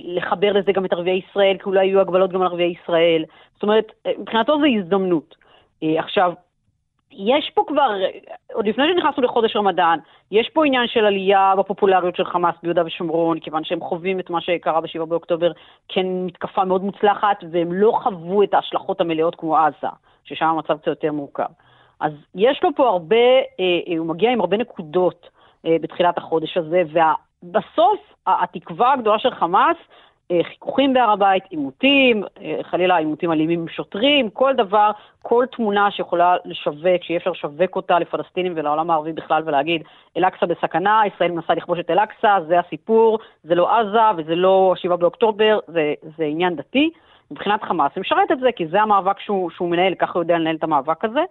לחבר 0.04 0.52
לזה 0.52 0.72
גם 0.72 0.86
את 0.86 0.94
ערביי 0.94 1.22
ישראל, 1.30 1.58
כי 1.58 1.64
אולי 1.66 1.86
יהיו 1.86 2.00
הגבלות 2.00 2.32
גם 2.32 2.42
על 2.42 2.48
ערביי 2.48 2.74
ישראל. 2.84 3.24
זאת 3.54 3.64
אומרת, 3.64 3.92
מבחינתו 4.18 4.60
זו 4.60 4.66
הזדמנות. 4.66 5.36
עכשיו, 5.98 6.34
יש 7.12 7.52
פה 7.54 7.64
כבר, 7.68 7.92
עוד 8.54 8.68
לפני 8.68 8.84
שנכנסנו 8.94 9.24
לחודש 9.24 9.56
רמדאן, 9.56 10.00
יש 10.32 10.50
פה 10.50 10.66
עניין 10.66 10.88
של 10.88 11.06
עלייה 11.06 11.54
בפופולריות 11.58 12.16
של 12.16 12.26
חמאס 12.26 12.56
ביהודה 12.64 12.86
ושומרון, 12.86 13.40
כיוון 13.40 13.64
שהם 13.64 13.80
חווים 13.80 14.20
את 14.20 14.30
מה 14.30 14.42
שקרה 14.42 14.82
ב-7 14.82 15.06
באוקטובר 15.06 15.52
כמתקפה 15.90 16.66
מאוד 16.66 16.84
מוצלחת, 16.84 17.44
והם 17.52 17.74
לא 17.74 18.00
חוו 18.04 18.44
את 18.44 18.54
ההשלכות 18.54 19.02
המלאות 19.02 19.36
כמו 19.36 19.58
עזה. 19.58 19.88
ששם 20.24 20.46
המצב 20.46 20.78
קצת 20.78 20.88
יותר 20.88 21.12
מורכב. 21.12 21.50
אז 22.00 22.12
יש 22.36 22.64
לו 22.64 22.70
פה 22.76 22.90
הרבה, 22.90 23.16
אה, 23.16 23.80
אה, 23.88 23.98
הוא 23.98 24.08
מגיע 24.08 24.32
עם 24.32 24.40
הרבה 24.40 24.58
נקודות 24.58 25.30
אה, 25.66 25.76
בתחילת 25.82 26.18
החודש 26.18 26.58
הזה, 26.58 26.84
ובסוף 26.92 28.00
התקווה 28.28 28.94
הגדולה 28.94 29.20
של 29.20 29.32
חמאס 29.32 29.78
חיכוכים 30.44 30.94
בהר 30.94 31.10
הבית, 31.10 31.44
עימותים, 31.50 32.24
אה, 32.42 32.60
חלילה 32.64 32.98
עימותים 32.98 33.32
אלימים 33.32 33.60
עם 33.62 33.68
שוטרים, 33.68 34.30
כל 34.30 34.54
דבר, 34.54 34.92
כל 35.22 35.46
תמונה 35.52 35.92
שיכולה 35.92 36.36
לשווק, 36.46 37.04
שיהיה 37.04 37.18
אפשר 37.18 37.32
לשווק 37.32 37.76
אותה 37.76 38.00
לפלסטינים 38.00 38.54
ולעולם 38.56 38.90
הערבי 38.90 39.14
בכלל 39.14 39.44
ולהגיד, 39.46 39.84
אל-אקצא 40.18 40.46
בסכנה, 40.46 41.02
ישראל 41.16 41.32
מנסה 41.32 41.54
לכבוש 41.54 41.80
את 41.80 41.90
אל-אקצא, 41.90 42.40
זה 42.48 42.60
הסיפור, 42.60 43.20
זה 43.44 43.56
לא 43.56 43.80
עזה 43.80 44.00
וזה 44.18 44.36
לא 44.36 44.74
7 44.78 44.96
באוקטובר, 44.96 45.60
זה, 45.68 45.94
זה 46.18 46.24
עניין 46.24 46.56
דתי. 46.56 46.90
מבחינת 47.32 47.64
חמאס, 47.64 47.92
הוא 47.96 48.02
משרת 48.02 48.32
את 48.32 48.40
זה, 48.40 48.50
כי 48.56 48.68
זה 48.68 48.82
המאבק 48.82 49.20
שהוא, 49.20 49.50
שהוא 49.50 49.70
מנהל, 49.70 49.96
ככה 49.96 50.12
הוא 50.14 50.24
יודע 50.24 50.38
לנהל 50.38 50.56
את 50.56 50.64
המאבק 50.64 51.06
הזה. 51.06 51.22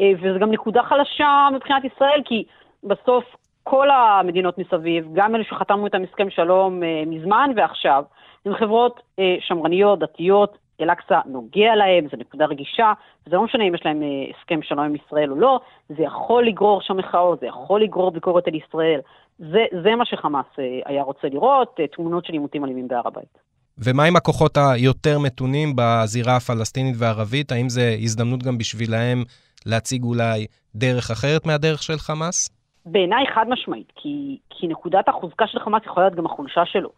אה, 0.00 0.12
וזו 0.20 0.38
גם 0.38 0.50
נקודה 0.50 0.82
חלשה 0.82 1.48
מבחינת 1.54 1.84
ישראל, 1.84 2.22
כי 2.24 2.44
בסוף 2.84 3.24
כל 3.64 3.88
המדינות 3.90 4.58
מסביב, 4.58 5.08
גם 5.12 5.34
אלה 5.34 5.44
שחתמו 5.44 5.86
איתם 5.86 6.02
הסכם 6.02 6.30
שלום 6.30 6.82
מזמן 7.06 7.50
ועכשיו, 7.56 8.04
הן 8.46 8.54
חברות 8.54 9.00
אה, 9.18 9.36
שמרניות, 9.40 9.98
דתיות, 9.98 10.58
אל-אקצא 10.80 11.20
נוגע 11.26 11.74
להם, 11.74 12.06
זו 12.10 12.16
נקודה 12.16 12.44
רגישה, 12.44 12.92
זה 13.26 13.36
לא 13.36 13.44
משנה 13.44 13.64
אם 13.68 13.74
יש 13.74 13.80
להם 13.84 14.02
אה, 14.02 14.08
הסכם 14.30 14.62
שלום 14.62 14.80
עם 14.80 14.94
ישראל 14.94 15.30
או 15.30 15.36
לא, 15.36 15.60
זה 15.88 16.02
יכול 16.02 16.46
לגרור 16.46 16.80
שם 16.82 16.96
מחאות, 16.96 17.40
זה 17.40 17.46
יכול 17.46 17.82
לגרור 17.82 18.10
ביקורת 18.10 18.48
על 18.48 18.54
ישראל. 18.54 19.00
זה, 19.38 19.64
זה 19.82 19.94
מה 19.98 20.04
שחמאס 20.04 20.46
אה, 20.58 20.64
היה 20.86 21.02
רוצה 21.02 21.28
לראות, 21.28 21.76
אה, 21.80 21.86
תמונות 21.86 22.24
של 22.24 22.32
עימותים 22.32 22.64
אלימים 22.64 22.88
בהר 22.88 23.02
הבית. 23.04 23.38
ומה 23.78 24.04
עם 24.04 24.16
הכוחות 24.16 24.56
היותר 24.56 25.18
מתונים 25.18 25.72
בזירה 25.76 26.36
הפלסטינית 26.36 26.94
והערבית? 26.98 27.52
האם 27.52 27.68
זו 27.68 27.80
הזדמנות 28.02 28.42
גם 28.42 28.58
בשבילהם 28.58 29.24
להציג 29.66 30.04
אולי 30.04 30.46
דרך 30.74 31.10
אחרת 31.10 31.46
מהדרך 31.46 31.82
של 31.82 31.98
חמאס? 31.98 32.63
בעיניי 32.86 33.26
חד 33.26 33.48
משמעית, 33.48 33.92
כי, 33.94 34.38
כי 34.50 34.66
נקודת 34.66 35.08
החוזקה 35.08 35.46
של 35.46 35.58
חמאס 35.58 35.82
יכולה 35.86 36.06
להיות 36.06 36.18
גם 36.18 36.26
החולשה 36.26 36.66
שלו. 36.66 36.90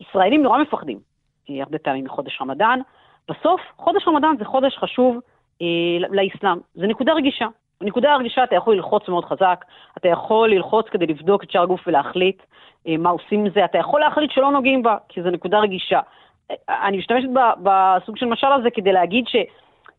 ישראלים 0.00 0.42
נורא 0.42 0.58
מפחדים, 0.58 0.98
אה, 1.50 1.62
הרבה 1.62 1.78
פעמים 1.78 2.04
מחודש 2.04 2.38
רמדאן. 2.40 2.80
בסוף, 3.28 3.60
חודש 3.76 4.08
רמדאן 4.08 4.34
זה 4.38 4.44
חודש 4.44 4.76
חשוב 4.76 5.16
אה, 5.62 5.98
לאסלאם. 6.10 6.58
זה 6.74 6.86
נקודה 6.86 7.12
רגישה. 7.12 7.46
בנקודה 7.80 8.12
הרגישה 8.12 8.44
אתה 8.44 8.54
יכול 8.54 8.74
ללחוץ 8.74 9.08
מאוד 9.08 9.24
חזק, 9.24 9.64
אתה 9.96 10.08
יכול 10.08 10.50
ללחוץ 10.50 10.86
כדי 10.88 11.06
לבדוק 11.06 11.44
את 11.44 11.50
שאר 11.50 11.62
הגוף 11.62 11.80
ולהחליט 11.86 12.42
אה, 12.86 12.96
מה 12.96 13.10
עושים 13.10 13.40
עם 13.40 13.50
זה, 13.50 13.64
אתה 13.64 13.78
יכול 13.78 14.00
להחליט 14.00 14.30
שלא 14.30 14.50
נוגעים 14.50 14.82
בה, 14.82 14.96
כי 15.08 15.22
זו 15.22 15.30
נקודה 15.30 15.58
רגישה. 15.58 16.00
אה, 16.50 16.86
אני 16.88 16.96
משתמשת 16.96 17.28
בסוג 17.62 18.16
של 18.16 18.26
משל 18.26 18.52
הזה 18.52 18.70
כדי 18.70 18.92
להגיד 18.92 19.24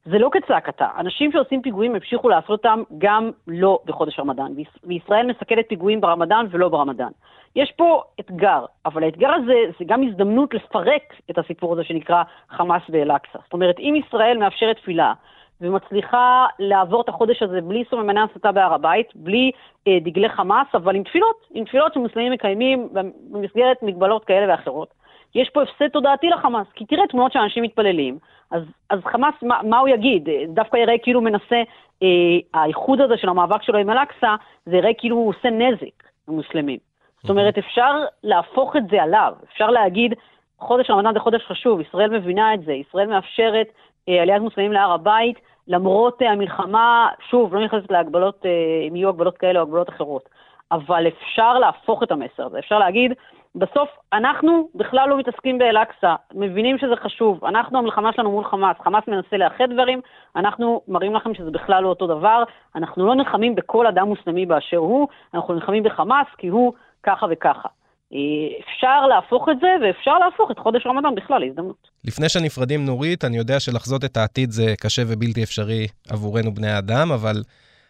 שזה 0.08 0.17
לא 0.17 0.30
כצעקתה. 0.32 0.88
אנשים 0.98 1.32
שעושים 1.32 1.62
פיגועים 1.62 1.96
המשיכו 1.96 2.30
לעשות 2.30 2.50
אותם 2.50 2.84
גם 2.98 3.32
לא 3.48 3.80
בחודש 3.86 4.20
רמדאן, 4.20 4.52
וישראל 4.84 5.28
מסכלת 5.28 5.65
פיגועים 5.70 6.02
ברמדאן 6.02 6.46
ולא 6.52 6.70
ברמדאן. 6.70 7.12
יש 7.56 7.72
פה 7.72 8.02
אתגר, 8.20 8.65
אבל 8.86 9.04
האתגר 9.04 9.30
הזה 9.34 9.54
זה 9.80 9.86
גם 9.86 10.04
הזדמנות 10.08 10.54
לפרק 10.54 11.13
את 11.32 11.38
הסיפור 11.38 11.74
הזה 11.74 11.84
שנקרא 11.84 12.24
חמאס 12.50 12.82
ואל-אקצא. 12.89 13.39
זאת 13.43 13.54
אומרת, 13.54 13.80
אם 13.80 14.02
ישראל 14.06 14.38
מאפשרת 14.38 14.78
תפילה 14.78 15.13
ומצליחה 15.62 16.46
לעבור 16.60 17.02
את 17.02 17.10
החודש 17.10 17.43
הזה 17.43 17.62
בלי 17.62 17.84
סוממני 17.89 18.20
הסתה 18.20 18.52
בהר 18.52 18.74
הבית, 18.74 19.08
בלי 19.15 19.52
אה, 19.88 19.98
דגלי 20.02 20.30
חמאס, 20.30 20.67
אבל 20.74 20.96
עם 20.96 21.04
תפילות, 21.04 21.48
עם 21.54 21.65
תפילות 21.65 21.93
שמוסלמים 21.93 22.32
מקיימים 22.32 22.89
במסגרת 23.32 23.84
מגבלות 23.84 24.26
כאלה 24.26 24.54
ואחרות, 24.54 24.93
יש 25.36 25.50
פה 25.50 25.62
הפסד 25.63 25.88
תודעתי 25.88 26.30
לחמאס, 26.30 26.68
כי 26.74 26.86
תראה 26.86 27.08
תמונות 27.08 27.32
של 27.32 27.40
אנשים 27.40 27.63
מתפללים, 27.63 28.18
אז, 28.52 28.63
אז 28.90 29.00
חמאס, 29.04 29.34
מה, 29.42 29.60
מה 29.63 29.80
הוא 29.80 29.88
יגיד? 29.88 30.30
דווקא 30.48 30.78
יראה 30.78 30.98
כאילו 30.98 31.22
מנסה, 31.22 31.63
אה, 32.04 32.08
האיחוד 32.54 33.02
הזה 33.02 33.18
של 33.18 33.30
המאבק 33.30 33.62
שלו 33.62 33.78
עם 33.80 33.90
אל-אקצא, 33.90 34.36
זה 34.66 34.78
יראה 34.78 34.94
כאילו 34.98 35.16
הוא 35.16 35.30
עושה 35.30 35.50
נזק 35.50 36.04
למוסלמים. 36.28 36.80
זאת 37.22 37.30
אומרת, 37.30 37.58
אפשר 37.58 37.96
להפוך 38.24 38.76
את 38.76 38.84
זה 38.92 39.04
עליו, 39.04 39.34
אפשר 39.54 39.68
להגיד, 39.70 40.13
חודש 40.60 40.90
רמדאן 40.90 41.13
זה 41.13 41.20
חודש 41.20 41.46
חשוב, 41.46 41.82
ישראל 41.82 42.10
מבינה 42.10 42.54
את 42.54 42.62
זה, 42.66 42.74
ישראל 42.74 43.08
מאפשרת 43.08 43.68
אה, 44.10 44.22
עליית 44.22 44.42
מוסלמים 44.42 44.72
להר 44.72 44.92
הבית, 44.92 45.40
למרות 45.68 46.22
אה, 46.22 46.32
המלחמה, 46.32 47.10
שוב, 47.30 47.56
לא 47.56 47.66
נכנסת 47.66 47.92
להגבלות, 47.92 48.46
אה, 48.46 48.88
אם 48.88 48.96
יהיו 48.96 49.10
הגבלות 49.10 49.38
כאלה 49.38 49.60
או 49.60 49.63
הגבלות 49.63 49.90
אחרות, 49.90 50.30
אבל 50.72 51.08
אפשר 51.08 51.60
להפוך 51.60 52.04
את 52.04 52.12
המסר 52.12 52.46
הזה, 52.46 52.60
אפשר 52.60 52.80
להגיד, 52.80 53.13
בסוף 53.58 53.89
אנחנו 54.13 54.70
בכלל 54.76 55.10
לא 55.10 55.17
מתעסקים 55.17 55.58
באל-אקצא, 55.58 56.15
מבינים 56.34 56.78
שזה 56.78 56.96
חשוב, 57.04 57.46
אנחנו 57.46 57.78
המלחמה 57.78 58.13
שלנו 58.13 58.32
מול 58.32 58.46
חמאס, 58.46 58.78
חמאס 58.84 59.04
מנסה 59.08 59.38
לאחד 59.38 59.65
דברים, 59.74 60.02
אנחנו 60.36 60.82
מראים 60.88 61.15
לכם 61.15 61.34
שזה 61.34 61.52
בכלל 61.52 61.84
לא 61.84 61.89
אותו 61.89 62.08
דבר, 62.08 62.43
אנחנו 62.76 63.08
לא 63.08 63.15
נלחמים 63.15 63.56
בכל 63.56 63.88
אדם 63.88 64.08
מוסלמי 64.08 64.46
באשר 64.46 64.78
הוא, 64.78 65.08
אנחנו 65.34 65.54
נלחמים 65.54 65.84
בחמאס 65.84 66.28
כי 66.38 66.48
הוא 66.48 66.74
ככה 67.04 67.26
וככה. 67.30 67.70
אה, 68.13 68.20
אפשר 68.60 69.08
להפוך 69.08 69.50
את 69.50 69.60
זה, 69.60 69.67
ואפשר 69.82 70.17
להפוך 70.17 70.52
את 70.52 70.60
חודש 70.60 70.88
רמדאן 70.88 71.15
בכלל 71.15 71.39
להזדמנות. 71.39 71.88
לפני 72.06 72.30
שנפרדים, 72.30 72.86
נורית, 72.86 73.26
אני 73.26 73.38
יודע 73.38 73.60
שלחזות 73.60 74.04
את 74.06 74.17
העתיד 74.17 74.52
זה 74.52 74.74
קשה 74.80 75.02
ובלתי 75.08 75.43
אפשרי 75.43 75.88
עבורנו 76.10 76.52
בני 76.52 76.70
האדם, 76.70 77.12
אבל 77.12 77.36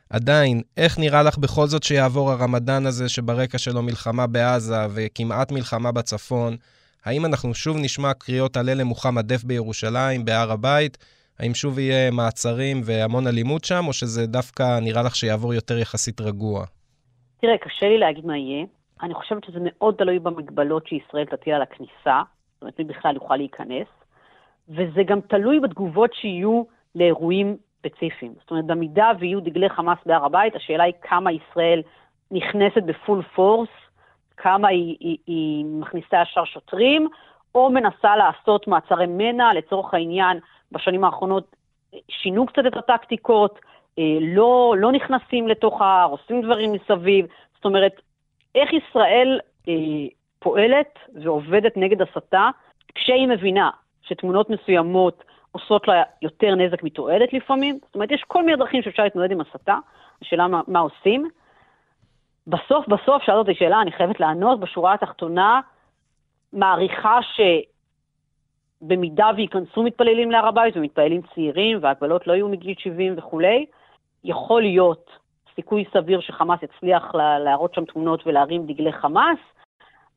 עדיין, 0.10 0.62
איך 0.78 1.00
נראה 1.00 1.24
לך 1.24 1.38
בכל 1.38 1.66
זאת 1.68 1.84
שיעבור 1.84 2.32
הרמדאן 2.32 2.86
הזה, 2.86 3.10
שברקע 3.10 3.58
שלו 3.58 3.82
מלחמה 3.82 4.28
בעזה 4.28 4.86
וכמעט 4.96 5.52
מלחמה 5.52 5.92
בצפון? 5.92 6.56
האם 7.06 7.26
אנחנו 7.26 7.54
שוב 7.54 7.78
נשמע 7.78 8.14
קריאות 8.14 8.58
הלל 8.58 8.78
למוחמד 8.82 9.34
דף 9.34 9.44
בירושלים, 9.44 10.26
בהר 10.26 10.52
הבית? 10.52 10.98
האם 11.40 11.54
שוב 11.54 11.80
יהיה 11.80 12.12
מעצרים 12.12 12.82
והמון 12.84 13.28
אלימות 13.28 13.64
שם, 13.64 13.84
או 13.88 13.94
שזה 13.94 14.28
דווקא 14.28 14.80
נראה 14.80 15.04
לך 15.04 15.16
שיעבור 15.16 15.54
יותר 15.54 15.78
יחסית 15.78 16.22
רגוע? 16.22 16.66
תראה, 17.42 17.58
קשה 17.58 17.86
לי 17.88 17.98
להגיד 17.98 18.26
מה 18.26 18.38
יהיה. 18.38 18.66
אני 19.04 19.14
חושבת 19.14 19.44
שזה 19.44 19.60
מאוד 19.62 19.96
תלוי 19.98 20.20
במגבלות 20.20 20.88
שישראל 20.88 21.26
תטיל 21.26 21.54
על 21.54 21.62
הכניסה, 21.62 22.22
זאת 22.54 22.62
אומרת, 22.62 22.80
מי 22.80 22.86
בכלל 22.86 23.16
יוכל 23.16 23.36
להיכנס, 23.36 23.88
וזה 24.70 25.04
גם 25.06 25.22
תלוי 25.22 25.60
בתגובות 25.60 26.14
שיהיו 26.14 26.64
לאירועים 26.96 27.58
ספציפיים. 27.90 28.34
זאת 28.40 28.52
אומרת, 28.52 28.66
במידה 28.66 29.12
ויהיו 29.20 29.40
דגלי 29.40 29.70
חמאס 29.70 29.98
בהר 30.06 30.26
הבית, 30.26 30.56
השאלה 30.56 30.84
היא 30.84 30.94
כמה 31.02 31.32
ישראל 31.32 31.82
נכנסת 32.32 32.84
בפול 32.86 33.22
פורס, 33.22 33.70
כמה 34.38 34.68
היא, 34.68 34.98
היא, 35.00 35.18
היא 35.28 35.66
מכניסה 35.66 36.22
ישר 36.22 36.46
שוטרים, 36.46 37.08
או 37.56 37.70
מנסה 37.70 38.16
לעשות 38.16 38.68
מעצרי 38.68 39.06
מנע, 39.08 39.54
לצורך 39.54 39.94
העניין, 39.94 40.40
בשנים 40.72 41.04
האחרונות 41.04 41.56
שינו 42.10 42.46
קצת 42.46 42.66
את 42.68 42.78
הטקטיקות, 42.78 43.60
אה, 44.00 44.18
לא, 44.22 44.76
לא 44.78 44.92
נכנסים 44.92 45.48
לתוך 45.48 45.82
ההר, 45.82 46.10
עושים 46.10 46.42
דברים 46.42 46.74
מסביב. 46.74 47.26
זאת 47.56 47.66
אומרת, 47.66 48.02
איך 48.56 48.70
ישראל 48.74 49.40
אה, 49.68 49.74
פועלת 50.40 51.00
ועובדת 51.24 51.78
נגד 51.78 52.02
הסתה, 52.02 52.50
כשהיא 52.96 53.28
מבינה 53.28 53.70
שתמונות 54.02 54.50
מסוימות 54.50 55.24
עושות 55.58 55.88
לה 55.88 56.04
יותר 56.22 56.56
נזק 56.56 56.84
מתועלת 56.84 57.34
לפעמים. 57.34 57.80
זאת 57.86 57.96
אומרת, 57.96 58.12
יש 58.12 58.24
כל 58.28 58.46
מיני 58.46 58.58
דרכים 58.58 58.82
שאפשר 58.82 59.04
להתמודד 59.04 59.32
עם 59.32 59.42
הסתה, 59.42 59.76
השאלה 60.22 60.48
מה, 60.48 60.62
מה 60.68 60.80
עושים. 60.80 61.30
בסוף, 62.48 62.88
בסוף, 62.88 63.24
שאלת 63.24 63.38
אותי 63.38 63.56
שאלה, 63.56 63.82
אני 63.82 63.92
חייבת 63.92 64.20
לענות, 64.20 64.60
בשורה 64.60 64.94
התחתונה, 64.94 65.62
מעריכה 66.54 67.20
שבמידה 68.82 69.30
וייכנסו 69.36 69.84
מתפללים 69.84 70.32
להר 70.32 70.48
הבית 70.48 70.78
ומתפללים 70.78 71.22
צעירים 71.36 71.80
והגבלות 71.82 72.28
לא 72.28 72.34
יהיו 72.34 72.50
מגיל 72.50 72.76
70 72.78 73.14
וכולי, 73.18 73.66
יכול 74.24 74.62
להיות 74.62 75.10
סיכוי 75.56 75.86
סביר 75.94 76.20
שחמאס 76.20 76.60
יצליח 76.64 77.16
להראות 77.16 77.74
שם 77.74 77.86
תמונות 77.86 78.28
ולהרים 78.28 78.66
דגלי 78.66 78.92
חמאס. 78.92 79.40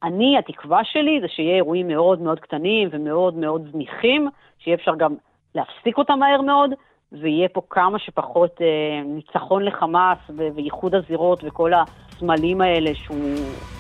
אני, 0.03 0.39
התקווה 0.39 0.85
שלי 0.85 1.21
זה 1.21 1.29
שיהיה 1.29 1.57
אירועים 1.57 1.89
מאוד 1.89 2.21
מאוד 2.21 2.41
קטנים 2.41 2.89
ומאוד 2.93 3.35
מאוד 3.35 3.69
זניחים, 3.73 4.29
שיהיה 4.59 4.75
אפשר 4.75 4.95
גם 4.95 5.15
להפסיק 5.55 5.99
אותם 5.99 6.19
מהר 6.19 6.41
מאוד, 6.41 6.71
ויהיה 7.13 7.49
פה 7.49 7.63
כמה 7.71 7.99
שפחות 7.99 8.61
אה, 8.61 8.67
ניצחון 9.05 9.65
לחמאס 9.65 10.19
וייחוד 10.57 10.95
הזירות 10.95 11.45
וכל 11.45 11.73
הסמלים 11.75 12.61
האלה 12.61 12.91
שהוא 12.95 13.35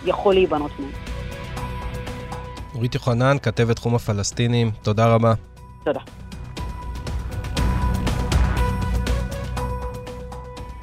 יכול 0.07 0.35
להיבנות 0.35 0.71
מהם. 0.79 0.91
נורית 2.75 2.95
יוחנן, 2.95 3.37
כתבת 3.43 3.77
תחום 3.77 3.95
הפלסטינים, 3.95 4.71
תודה 4.83 5.15
רבה. 5.15 5.33
תודה. 5.85 6.01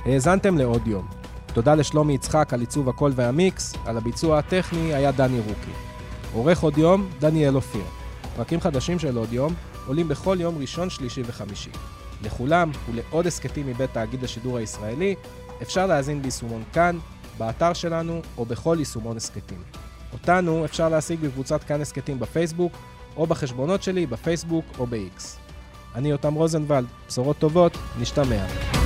האזנתם 0.06 0.58
לעוד 0.58 0.88
יום. 0.88 1.06
תודה 1.54 1.76
לשלומי 1.76 2.14
יצחק 2.14 2.54
על 2.54 2.60
עיצוב 2.60 2.90
הקול 2.90 3.12
והמיקס, 3.16 3.88
על 3.88 3.98
הביצוע 3.98 4.38
הטכני 4.38 4.94
היה 4.94 5.12
דני 5.12 5.40
רוקי. 5.40 5.72
עורך 6.34 6.64
עוד 6.64 6.78
יום, 6.78 7.10
דניאל 7.20 7.56
אופיר. 7.56 7.84
פרקים 8.36 8.60
חדשים 8.60 9.00
של 9.00 9.18
עוד 9.18 9.34
יום 9.34 9.54
עולים 9.88 10.08
בכל 10.08 10.38
יום 10.40 10.58
ראשון, 10.58 10.90
שלישי 10.90 11.22
וחמישי. 11.26 11.70
לכולם 12.24 12.72
ולעוד 12.90 13.28
הסכתים 13.28 13.68
מבית 13.68 13.94
תאגיד 13.94 14.24
השידור 14.24 14.58
הישראלי, 14.58 15.16
אפשר 15.62 15.86
להאזין 15.86 16.22
ביישומון 16.22 16.64
כאן, 16.74 16.98
באתר 17.38 17.74
שלנו 17.74 18.22
או 18.38 18.46
בכל 18.46 18.76
יישומון 18.80 19.18
הסכתים. 19.18 19.62
אותנו 20.14 20.66
אפשר 20.66 20.90
להשיג 20.90 21.20
בקבוצת 21.20 21.64
כאן 21.64 21.82
הסכתים 21.82 22.20
בפייסבוק, 22.20 22.74
או 23.18 23.28
בחשבונות 23.28 23.84
שלי 23.84 24.06
בפייסבוק 24.06 24.66
או 24.80 24.88
ב-X. 24.88 25.22
אני 25.96 26.10
יותם 26.10 26.34
רוזנבלד, 26.34 26.86
בשורות 27.08 27.38
טובות, 27.38 27.78
נשתמע. 28.00 28.77